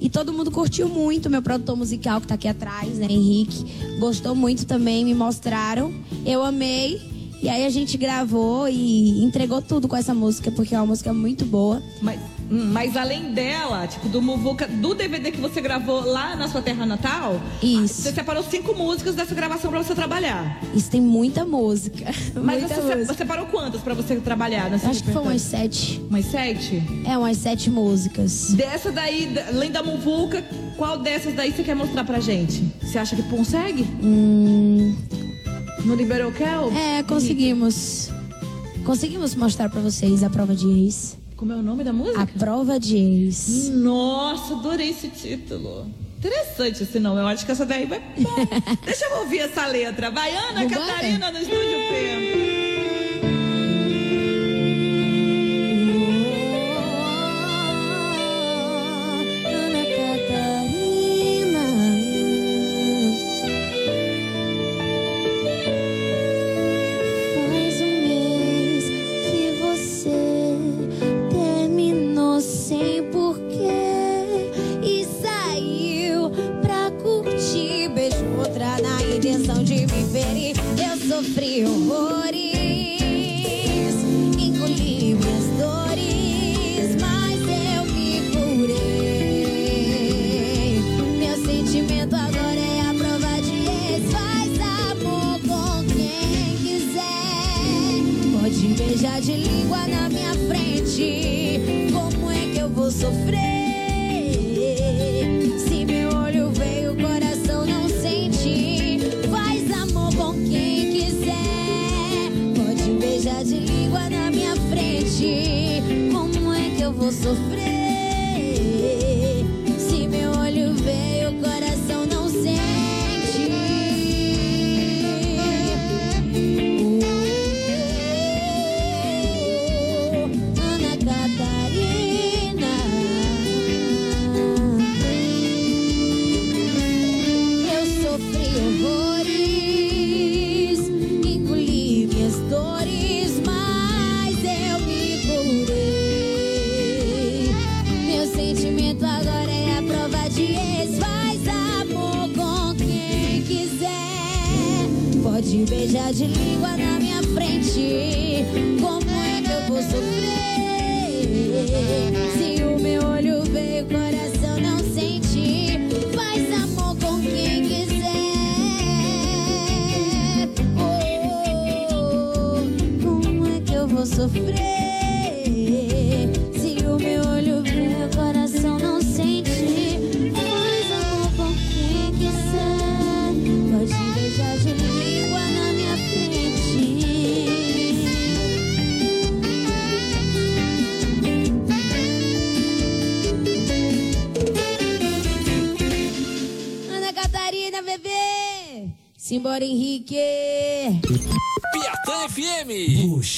E 0.00 0.08
todo 0.08 0.32
mundo 0.32 0.50
curtiu 0.50 0.88
muito, 0.88 1.28
meu 1.28 1.42
produtor 1.42 1.76
musical 1.76 2.20
que 2.20 2.28
tá 2.28 2.34
aqui 2.34 2.46
atrás, 2.46 2.94
né, 2.98 3.06
Henrique. 3.10 3.64
Gostou 3.98 4.34
muito 4.34 4.64
também, 4.64 5.04
me 5.04 5.14
mostraram. 5.14 5.92
Eu 6.24 6.44
amei. 6.44 7.00
E 7.42 7.48
aí 7.48 7.64
a 7.64 7.70
gente 7.70 7.96
gravou 7.96 8.68
e 8.68 9.22
entregou 9.24 9.62
tudo 9.62 9.86
com 9.88 9.96
essa 9.96 10.14
música, 10.14 10.50
porque 10.50 10.74
é 10.74 10.78
uma 10.78 10.86
música 10.86 11.12
muito 11.12 11.44
boa. 11.44 11.82
Mas, 12.00 12.20
mas 12.50 12.96
além 12.96 13.32
dela, 13.32 13.86
tipo, 13.86 14.08
do 14.08 14.22
Muvuca, 14.22 14.66
do 14.66 14.94
DVD 14.94 15.30
que 15.30 15.40
você 15.40 15.60
gravou 15.60 16.00
lá 16.00 16.34
na 16.34 16.48
sua 16.48 16.62
terra 16.62 16.86
natal, 16.86 17.40
Isso. 17.62 18.02
você 18.02 18.12
separou 18.12 18.42
cinco 18.42 18.74
músicas 18.74 19.14
dessa 19.14 19.34
gravação 19.34 19.70
pra 19.70 19.82
você 19.82 19.94
trabalhar. 19.94 20.58
Isso 20.74 20.90
tem 20.90 21.00
muita 21.00 21.44
música. 21.44 22.06
Mas 22.34 22.60
muita 22.60 22.74
você, 22.74 22.94
música. 22.94 23.14
separou 23.14 23.46
quantas 23.46 23.80
pra 23.82 23.92
você 23.94 24.16
trabalhar 24.16 24.70
nessa 24.70 24.88
Acho 24.88 25.04
que 25.04 25.12
foi 25.12 25.22
umas 25.22 25.42
sete. 25.42 26.00
Umas 26.08 26.24
sete? 26.26 26.82
É, 27.04 27.18
umas 27.18 27.36
sete 27.36 27.70
músicas. 27.70 28.52
Dessa 28.54 28.90
daí, 28.90 29.26
da- 29.26 29.48
além 29.48 29.70
da 29.70 29.82
Muvuca, 29.82 30.42
qual 30.76 30.98
dessas 30.98 31.34
daí 31.34 31.52
você 31.52 31.62
quer 31.62 31.74
mostrar 31.76 32.04
pra 32.04 32.20
gente? 32.20 32.64
Você 32.80 32.98
acha 32.98 33.14
que 33.14 33.22
consegue? 33.24 33.82
Hum, 34.02 34.96
Não 35.84 35.94
liberou 35.94 36.30
o 36.30 36.32
Kel? 36.32 36.72
é, 36.72 37.02
conseguimos. 37.02 38.10
Conseguimos 38.84 39.34
mostrar 39.34 39.68
pra 39.68 39.80
vocês 39.82 40.22
a 40.22 40.30
prova 40.30 40.54
de 40.54 40.66
ex. 40.66 41.17
Como 41.38 41.52
é 41.52 41.54
o 41.54 41.62
nome 41.62 41.84
da 41.84 41.92
música? 41.92 42.20
A 42.20 42.26
prova 42.26 42.80
de 42.80 42.96
ex. 42.96 43.70
Nossa, 43.70 44.54
adorei 44.54 44.90
esse 44.90 45.06
título. 45.08 45.88
Interessante 46.18 46.82
esse 46.82 46.98
nome. 46.98 47.20
Eu 47.20 47.28
acho 47.28 47.46
que 47.46 47.52
essa 47.52 47.64
daí 47.64 47.86
vai. 47.86 48.02
Deixa 48.84 49.04
eu 49.04 49.18
ouvir 49.18 49.38
essa 49.38 49.64
letra. 49.66 50.10
Vai, 50.10 50.34
Ana. 50.34 50.68
Catarina, 50.68 51.30
no 51.30 51.38
Estúdio 51.38 51.78
P. 51.90 52.37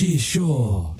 FM. 0.02 0.99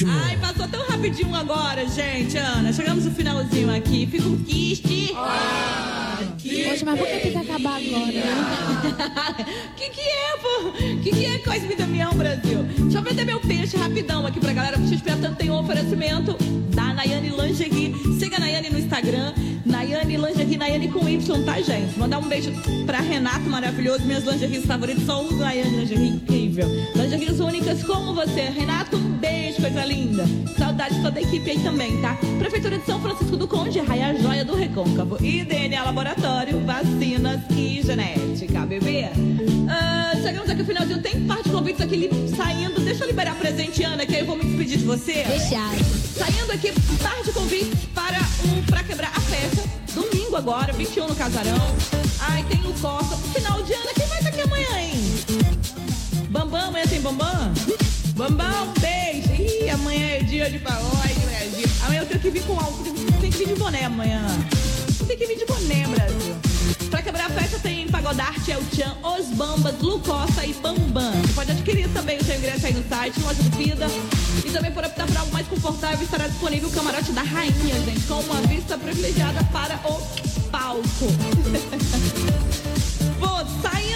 Poxa. 0.00 0.06
Ai, 0.24 0.36
passou 0.38 0.66
tão 0.66 0.82
rapidinho 0.86 1.34
agora, 1.34 1.86
gente. 1.86 2.36
Ana, 2.36 2.72
chegamos 2.72 3.04
no 3.04 3.10
finalzinho 3.10 3.74
aqui. 3.74 4.06
Fica 4.06 4.26
um 4.26 4.42
quiste. 4.42 5.12
Poxa, 5.12 6.84
mas 6.84 6.98
por 6.98 7.06
que 7.06 7.18
tem 7.18 7.32
que 7.32 7.38
acabar 7.38 7.76
agora? 7.76 9.44
que 9.76 9.90
que 9.90 10.00
é, 10.00 10.36
pô? 10.40 10.72
Que 11.02 11.10
que 11.10 11.24
é 11.26 11.38
Cosme 11.38 11.74
Damião, 11.76 12.14
Brasil? 12.14 12.62
Deixa 12.78 12.98
eu 12.98 13.02
vender 13.02 13.24
meu 13.26 13.40
peixe 13.40 13.76
rapidão 13.76 14.26
aqui 14.26 14.40
pra 14.40 14.54
galera. 14.54 14.78
Porque 14.78 14.96
Tanto 14.96 15.36
tem 15.36 15.50
um 15.50 15.58
oferecimento 15.58 16.34
da 16.74 16.94
Nayane 16.94 17.28
Lingerie. 17.28 17.94
Siga 18.18 18.36
a 18.36 18.40
Nayane 18.40 18.70
no 18.70 18.78
Instagram. 18.78 19.34
Nayane 19.66 20.16
Lingerie, 20.16 20.56
Nayane 20.56 20.88
com 20.88 21.06
Y, 21.06 21.44
tá, 21.44 21.60
gente? 21.60 21.98
Mandar 21.98 22.18
um 22.18 22.28
beijo 22.28 22.50
pra 22.86 23.00
Renato, 23.00 23.48
maravilhoso. 23.50 24.04
Minhas 24.06 24.24
lingeries 24.24 24.64
favoritas 24.64 25.04
só 25.04 25.22
uso 25.22 25.36
Nayane 25.36 25.76
Lingerie, 25.76 26.18
incrível. 26.60 26.68
Lingeries 26.94 27.40
únicas 27.40 27.82
como 27.82 28.14
você. 28.14 28.42
Renato, 28.42 28.96
um 28.96 29.18
beijo, 29.18 29.60
coisa 29.60 29.84
linda. 29.84 30.24
Saudade 30.58 30.94
de 30.96 31.02
toda 31.02 31.18
a 31.18 31.22
equipe 31.22 31.50
aí 31.50 31.58
também, 31.60 32.00
tá? 32.00 32.16
Prefeitura 32.38 32.78
de 32.78 32.86
São 32.86 33.00
Francisco 33.00 33.36
do 33.36 33.48
Conde, 33.48 33.78
Raia 33.80 34.14
Joia 34.20 34.44
do 34.44 34.54
Recôncavo. 34.54 35.22
E 35.24 35.44
DNA 35.44 35.82
Laboratório, 35.82 36.60
vacinas 36.64 37.40
e 37.50 37.82
genética, 37.82 38.66
bebê. 38.66 39.06
Ah, 39.68 40.12
chegamos 40.22 40.50
aqui 40.50 40.60
no 40.60 40.66
finalzinho. 40.66 41.02
Tem 41.02 41.26
parte 41.26 41.44
de 41.44 41.50
convites 41.50 41.80
aqui 41.80 42.10
saindo. 42.36 42.80
Deixa 42.80 43.04
eu 43.04 43.08
liberar 43.08 43.34
presente, 43.36 43.82
Ana, 43.82 44.04
que 44.04 44.14
aí 44.14 44.20
eu 44.20 44.26
vou 44.26 44.36
me 44.36 44.44
despedir 44.44 44.78
de 44.78 44.84
você. 44.84 45.24
Fechado. 45.24 45.84
Saindo 46.14 46.52
aqui, 46.52 46.72
parte 47.02 47.24
de 47.24 47.32
convites 47.32 47.78
para 47.94 48.18
um 48.46 48.62
pra 48.62 48.82
quebrar 48.82 49.12
a 49.14 49.20
festa. 49.20 49.62
Domingo 49.94 50.36
agora, 50.36 50.72
21 50.72 51.08
no 51.08 51.16
Casarão. 51.16 51.76
Ai, 52.20 52.44
tem 52.44 52.60
o 52.60 52.72
Costa. 52.74 53.16
Final 53.16 53.62
de 53.62 53.72
ano, 53.72 53.90
quem 53.94 54.06
vai 54.06 54.18
estar 54.18 54.30
aqui 54.30 54.40
amanhã, 54.42 54.78
hein? 54.78 54.89
Tem 57.00 57.02
Bambam? 57.02 57.54
Bambam, 58.14 58.68
um 58.68 58.74
beijo. 58.78 59.32
Ih, 59.32 59.70
amanhã 59.70 60.06
é 60.06 60.22
dia 60.22 60.50
de 60.50 60.58
pagode, 60.58 61.14
Brasil. 61.14 61.66
Amanhã 61.86 62.02
eu 62.02 62.06
tenho 62.06 62.20
que 62.20 62.28
vir 62.28 62.42
com 62.42 62.60
algo. 62.60 62.84
Tem 63.22 63.30
que 63.30 63.38
vir 63.38 63.48
de 63.48 63.54
boné 63.54 63.86
amanhã. 63.86 64.22
Tem 65.06 65.16
que 65.16 65.24
vir 65.24 65.38
de 65.38 65.46
boné, 65.46 65.86
Brasil. 65.86 66.36
Pra 66.90 67.00
quebrar 67.00 67.24
a 67.24 67.30
festa 67.30 67.58
tem 67.60 67.88
Pagodarte, 67.88 68.50
El 68.50 68.60
Chan, 68.76 68.98
Os 69.02 69.28
Bambas, 69.28 69.80
Lu 69.80 69.98
Costa 70.00 70.44
e 70.44 70.52
Bambam. 70.52 71.10
Você 71.22 71.32
pode 71.32 71.52
adquirir 71.52 71.88
também 71.94 72.18
o 72.18 72.24
seu 72.24 72.36
ingresso 72.36 72.66
aí 72.66 72.74
no 72.74 72.86
site, 72.86 73.18
loja 73.20 73.42
do 73.44 73.56
Pida. 73.56 73.86
E 74.44 74.50
também 74.50 74.70
por 74.70 74.84
optar 74.84 75.06
por 75.06 75.16
algo 75.16 75.32
mais 75.32 75.46
confortável, 75.46 76.02
estará 76.02 76.28
disponível 76.28 76.68
o 76.68 76.72
camarote 76.72 77.12
da 77.12 77.22
rainha, 77.22 77.80
gente, 77.82 78.06
com 78.06 78.20
uma 78.20 78.42
vista 78.42 78.76
privilegiada 78.76 79.42
para 79.44 79.76
o 79.88 80.02
palco. 80.50 80.84
Bom, 83.18 83.42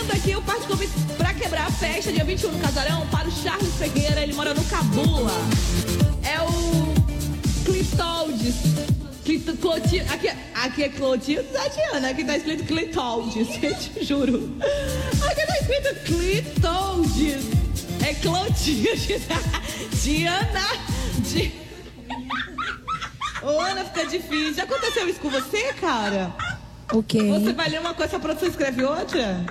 saindo 0.06 0.12
aqui, 0.12 0.30
eu 0.32 0.42
parto 0.42 0.66
convite 0.66 0.92
pra 1.16 1.32
quebrar 1.34 1.66
a 1.66 1.70
festa, 1.70 2.12
dia 2.12 2.24
21 2.24 2.52
no 2.52 2.58
Casarão, 2.60 3.06
para 3.08 3.28
o 3.28 3.32
Charles 3.32 3.74
Ferreira, 3.74 4.20
ele 4.22 4.32
mora 4.34 4.54
no 4.54 4.64
Cabula. 4.64 5.32
É 6.22 6.40
o 6.40 6.94
Clitoldes. 7.64 8.54
Clit- 9.24 9.44
Aqui, 10.12 10.28
aqui 10.54 10.82
é 10.82 10.88
Clotilde 10.90 11.48
Tatiana, 11.48 12.10
aqui 12.10 12.24
tá 12.24 12.36
escrito 12.36 12.64
Clitoldes, 12.64 13.48
eu 13.62 13.74
te 13.76 14.04
juro. 14.04 14.56
Aqui 15.30 15.46
tá 15.46 15.58
escrito 15.60 15.94
Clitoldes. 16.04 17.44
É 18.06 18.14
Clotilde. 18.14 19.22
Diana. 20.02 20.60
Di... 21.20 21.52
Ô, 23.42 23.48
Ana, 23.60 23.84
fica 23.84 24.06
difícil. 24.06 24.54
Já 24.54 24.64
aconteceu 24.64 25.08
isso 25.08 25.20
com 25.20 25.30
você, 25.30 25.72
cara? 25.74 26.34
O 26.92 27.02
quê? 27.02 27.22
Você 27.22 27.52
vai 27.54 27.68
ler 27.70 27.80
uma 27.80 27.94
coisa, 27.94 28.16
a 28.16 28.20
produção 28.20 28.48
escreve 28.48 28.84
outra? 28.84 29.44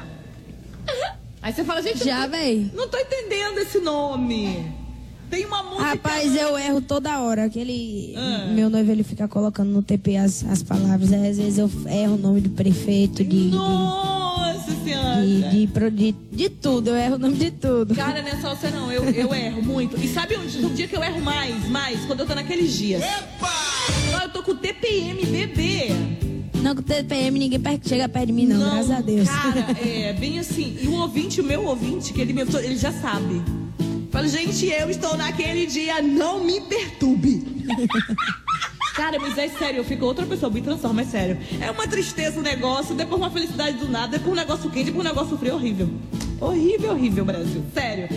Aí 1.44 1.52
você 1.52 1.64
fala, 1.66 1.82
gente, 1.82 2.06
Já, 2.06 2.22
não 2.22 2.26
tô, 2.26 2.32
véi. 2.32 2.72
não 2.74 2.88
tô 2.88 2.98
entendendo 2.98 3.58
esse 3.60 3.78
nome. 3.80 4.66
Tem 5.30 5.46
uma 5.46 5.62
música. 5.62 5.84
Rapaz, 5.84 6.34
eu 6.36 6.58
erro 6.58 6.80
toda 6.80 7.20
hora. 7.20 7.44
Aquele. 7.46 8.14
Ah. 8.16 8.48
Meu 8.54 8.70
noivo 8.70 8.90
ele 8.90 9.04
fica 9.04 9.28
colocando 9.28 9.70
no 9.70 9.84
TP 9.84 10.16
as, 10.16 10.46
as 10.46 10.64
palavras. 10.64 11.12
Aí, 11.12 11.28
às 11.28 11.38
vezes 11.38 11.58
eu 11.58 11.70
erro 11.88 12.16
o 12.16 12.18
nome 12.18 12.40
do 12.40 12.50
prefeito, 12.52 13.26
de. 13.26 13.50
Nossa 13.50 14.72
senhora. 14.86 15.22
De, 15.22 15.66
de, 15.66 15.90
de, 15.92 16.16
de 16.32 16.50
tudo, 16.50 16.92
eu 16.92 16.96
erro 16.96 17.16
o 17.16 17.20
nome 17.20 17.36
de 17.36 17.52
tudo. 17.52 17.94
Cara, 17.94 18.22
não 18.22 18.30
é 18.30 18.40
só 18.40 18.56
você 18.56 18.70
não, 18.70 18.90
eu, 18.90 19.04
eu 19.04 19.34
erro 19.34 19.62
muito. 19.64 20.00
E 20.00 20.08
sabe 20.08 20.38
onde, 20.38 20.66
um 20.66 20.74
dia 20.74 20.88
que 20.88 20.96
eu 20.96 21.04
erro 21.04 21.20
mais, 21.22 21.68
mais? 21.68 22.06
Quando 22.06 22.22
eu 22.22 22.26
tô 22.26 22.36
naqueles 22.36 22.72
dias. 22.72 23.04
Epa! 23.04 23.52
Eu 24.24 24.30
tô 24.30 24.44
com 24.44 24.56
TPM, 24.56 25.26
bebê. 25.26 25.88
Não, 26.64 26.74
com 26.74 26.80
o 26.80 26.84
TPM 26.84 27.38
ninguém 27.38 27.62
chega 27.86 28.08
perto 28.08 28.28
de 28.28 28.32
mim, 28.32 28.46
não, 28.46 28.58
graças 28.58 28.90
a 28.90 29.02
Deus. 29.02 29.28
Cara, 29.28 29.68
é 29.86 30.14
bem 30.14 30.40
assim. 30.40 30.78
E 30.82 30.88
o 30.88 30.94
ouvinte, 30.94 31.42
o 31.42 31.44
meu 31.44 31.66
ouvinte, 31.66 32.14
que 32.14 32.22
ele, 32.22 32.32
me, 32.32 32.42
ele 32.42 32.78
já 32.78 32.90
sabe. 32.90 33.42
Fala, 34.10 34.28
gente, 34.30 34.68
eu 34.68 34.90
estou 34.90 35.18
naquele 35.18 35.66
dia, 35.66 36.02
não 36.02 36.42
me 36.42 36.62
perturbe. 36.62 37.44
Cara, 38.96 39.20
mas 39.20 39.38
é 39.38 39.50
sério, 39.50 39.80
eu 39.80 39.84
fico 39.84 40.06
outra 40.06 40.26
pessoa, 40.26 40.52
me 40.52 40.62
transforma, 40.62 41.02
é 41.02 41.06
sério. 41.06 41.38
É 41.60 41.70
uma 41.70 41.86
tristeza 41.86 42.40
o 42.40 42.44
negócio, 42.44 42.96
depois 42.96 43.20
uma 43.20 43.30
felicidade 43.30 43.78
do 43.78 43.90
nada, 43.90 44.18
depois 44.18 44.32
um 44.32 44.36
negócio 44.36 44.70
quente, 44.70 44.86
depois 44.86 45.06
um 45.06 45.10
negócio 45.10 45.38
frio, 45.38 45.56
horrível. 45.56 45.90
Horrível, 46.40 46.92
horrível, 46.92 47.26
Brasil. 47.26 47.64
Sério. 47.74 48.08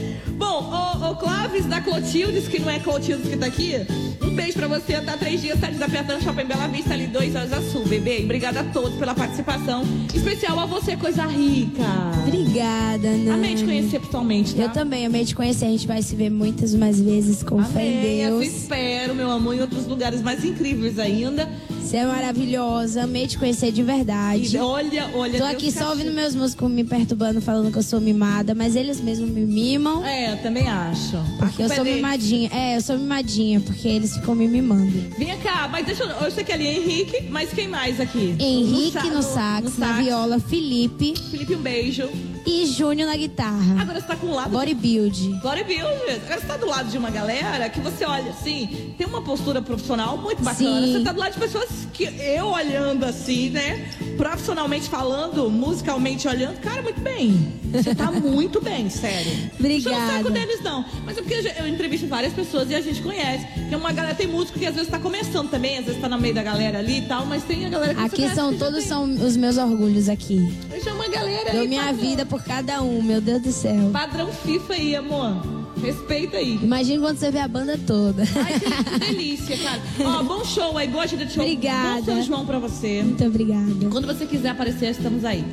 O, 1.16 1.24
o 1.24 1.28
Clóvis 1.28 1.66
da 1.66 1.80
Clotildes, 1.80 2.48
que 2.48 2.58
não 2.60 2.70
é 2.70 2.78
Clotildes 2.78 3.28
que 3.28 3.36
tá 3.36 3.46
aqui, 3.46 3.74
um 4.22 4.34
beijo 4.34 4.54
pra 4.54 4.68
você. 4.68 5.00
Tá 5.00 5.16
três 5.16 5.40
dias, 5.40 5.58
da 5.58 5.88
Piatã, 5.88 6.20
Shopping 6.20 6.44
Bela 6.44 6.66
Vista, 6.68 6.94
ali 6.94 7.06
dois 7.06 7.34
horas 7.34 7.52
azul, 7.52 7.86
bebê. 7.86 8.20
E 8.20 8.24
Obrigada 8.24 8.60
a 8.60 8.64
todos 8.64 8.98
pela 8.98 9.14
participação. 9.14 9.82
Especial 10.14 10.58
a 10.58 10.66
você, 10.66 10.96
coisa 10.96 11.26
rica. 11.26 11.82
Obrigada, 12.26 13.08
Nani. 13.10 13.30
Amei 13.30 13.54
te 13.54 13.64
conhecer 13.64 14.00
pessoalmente, 14.00 14.54
tá? 14.54 14.62
Eu 14.62 14.68
também 14.70 15.06
amei 15.06 15.24
te 15.24 15.34
conhecer. 15.34 15.66
A 15.66 15.68
gente 15.68 15.86
vai 15.86 16.02
se 16.02 16.14
ver 16.14 16.30
muitas 16.30 16.74
mais 16.74 17.00
vezes, 17.00 17.42
com 17.42 17.62
fé 17.64 17.84
em 17.84 17.98
Amei, 17.98 18.26
eu 18.26 18.40
Deus. 18.40 18.52
espero, 18.54 19.14
meu 19.14 19.30
amor, 19.30 19.54
em 19.54 19.60
outros 19.60 19.86
lugares 19.86 20.22
mais 20.22 20.44
incríveis 20.44 20.98
ainda. 20.98 21.48
Você 21.86 21.98
é 21.98 22.04
maravilhosa. 22.06 23.04
Amei 23.04 23.26
te 23.26 23.38
conhecer 23.38 23.70
de 23.70 23.82
verdade. 23.82 24.58
Olha, 24.58 25.08
olha, 25.14 25.38
Tô 25.38 25.44
Deus 25.44 25.50
aqui 25.54 25.70
só 25.72 25.90
ouvindo 25.90 26.12
meus 26.12 26.34
músicos 26.34 26.68
me 26.70 26.82
perturbando, 26.82 27.40
falando 27.40 27.70
que 27.70 27.78
eu 27.78 27.82
sou 27.82 28.00
mimada, 28.00 28.54
mas 28.54 28.74
eles 28.74 29.00
mesmos 29.00 29.30
me 29.30 29.40
mimam. 29.42 30.04
É, 30.04 30.32
eu 30.32 30.36
também 30.42 30.68
acho. 30.68 31.16
Porque 31.38 31.62
eu 31.62 31.68
sou 31.68 31.84
mimadinha. 31.84 32.50
É, 32.52 32.76
eu 32.76 32.80
sou 32.80 32.98
mimadinha, 32.98 33.60
porque 33.60 33.86
eles 33.86 34.14
ficam 34.14 34.34
me 34.34 34.48
mimando. 34.48 34.92
Vem 35.16 35.36
cá, 35.38 35.68
mas 35.70 35.86
deixa 35.86 36.02
eu. 36.04 36.08
Eu 36.10 36.30
sei 36.30 36.42
que 36.42 36.52
ali 36.52 36.66
é 36.66 36.74
Henrique, 36.74 37.22
mas 37.30 37.50
quem 37.52 37.68
mais 37.68 38.00
aqui? 38.00 38.34
Henrique 38.38 38.92
sa- 38.92 39.04
no 39.04 39.22
sax, 39.22 39.78
na 39.78 39.92
viola, 39.92 40.38
Felipe. 40.40 41.14
Felipe, 41.30 41.54
um 41.54 41.58
beijo. 41.62 42.08
E 42.46 42.64
Júnior 42.66 43.08
na 43.08 43.16
guitarra. 43.16 43.80
Agora 43.80 44.00
você 44.00 44.06
tá 44.06 44.16
com 44.16 44.28
o 44.28 44.34
lado. 44.34 44.50
Bodybuild. 44.50 45.40
Bodybuilder. 45.42 46.20
Agora 46.24 46.40
você 46.40 46.46
tá 46.46 46.56
do 46.56 46.66
lado 46.66 46.88
de 46.90 46.96
uma 46.96 47.10
galera 47.10 47.68
que 47.68 47.80
você 47.80 48.04
olha 48.04 48.30
assim, 48.30 48.94
tem 48.96 49.06
uma 49.06 49.20
postura 49.20 49.60
profissional 49.60 50.16
muito 50.16 50.42
bacana. 50.42 50.86
Sim. 50.86 50.92
Você 50.92 51.04
tá 51.04 51.12
do 51.12 51.18
lado 51.18 51.32
de 51.32 51.40
pessoas 51.40 51.68
que 51.92 52.04
eu 52.04 52.46
olhando 52.46 53.04
assim, 53.04 53.50
né? 53.50 53.88
Profissionalmente 54.16 54.88
falando, 54.88 55.50
musicalmente 55.50 56.28
olhando, 56.28 56.58
cara, 56.60 56.82
muito 56.82 57.00
bem. 57.00 57.52
Você 57.72 57.94
tá 57.94 58.10
muito 58.12 58.60
bem, 58.60 58.88
sério. 58.88 59.32
Obrigada. 59.58 59.96
Não 59.98 60.16
saco 60.18 60.30
deles, 60.30 60.60
não. 60.62 60.84
Mas 61.04 61.18
é 61.18 61.22
porque 61.22 61.34
eu, 61.34 61.64
eu 61.64 61.68
entrevisto 61.68 62.06
várias 62.06 62.32
pessoas 62.32 62.70
e 62.70 62.74
a 62.74 62.80
gente 62.80 63.02
conhece. 63.02 63.44
Tem 63.68 63.76
uma 63.76 63.92
galera, 63.92 64.14
tem 64.14 64.28
músico 64.28 64.58
que 64.58 64.66
às 64.66 64.74
vezes 64.74 64.88
tá 64.88 65.00
começando 65.00 65.50
também, 65.50 65.78
às 65.78 65.84
vezes 65.86 66.00
tá 66.00 66.08
no 66.08 66.18
meio 66.18 66.34
da 66.34 66.42
galera 66.44 66.78
ali 66.78 66.98
e 66.98 67.02
tal, 67.02 67.26
mas 67.26 67.42
tem 67.42 67.66
a 67.66 67.68
galera 67.68 67.94
que 67.94 68.00
Aqui 68.00 68.34
são 68.34 68.56
todos 68.56 68.78
tem. 68.80 68.88
são 68.88 69.04
os 69.04 69.36
meus 69.36 69.56
orgulhos 69.56 70.08
aqui. 70.08 70.38
Deixa 70.70 70.92
uma 70.94 71.08
galera 71.08 71.50
Dou 71.52 71.62
aí, 71.62 71.68
minha 71.68 71.92
vida 71.92 72.24
por 72.24 72.35
cada 72.38 72.82
um, 72.82 73.02
meu 73.02 73.20
Deus 73.20 73.42
do 73.42 73.52
céu. 73.52 73.90
Padrão 73.92 74.28
FIFA 74.32 74.74
aí, 74.74 74.96
amor. 74.96 75.36
Respeita 75.82 76.38
aí. 76.38 76.58
Imagina 76.62 77.00
quando 77.00 77.18
você 77.18 77.30
vê 77.30 77.38
a 77.38 77.48
banda 77.48 77.78
toda. 77.86 78.22
Ai, 78.22 78.58
que, 78.58 78.84
que 78.84 78.98
delícia, 78.98 79.56
cara. 79.58 79.80
Ó, 80.00 80.22
bom 80.22 80.44
show 80.44 80.76
aí, 80.78 80.88
boa 80.88 81.04
agenda 81.04 81.26
de 81.26 81.32
show. 81.34 81.42
Obrigada. 81.42 82.00
Bom 82.00 82.04
São 82.04 82.22
João 82.22 82.46
pra 82.46 82.58
você. 82.58 83.02
Muito 83.02 83.24
obrigada. 83.24 83.88
Quando 83.90 84.06
você 84.06 84.24
quiser 84.26 84.50
aparecer, 84.50 84.90
estamos 84.90 85.24
aí. 85.24 85.44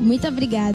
Muito 0.00 0.26
obrigada. 0.26 0.68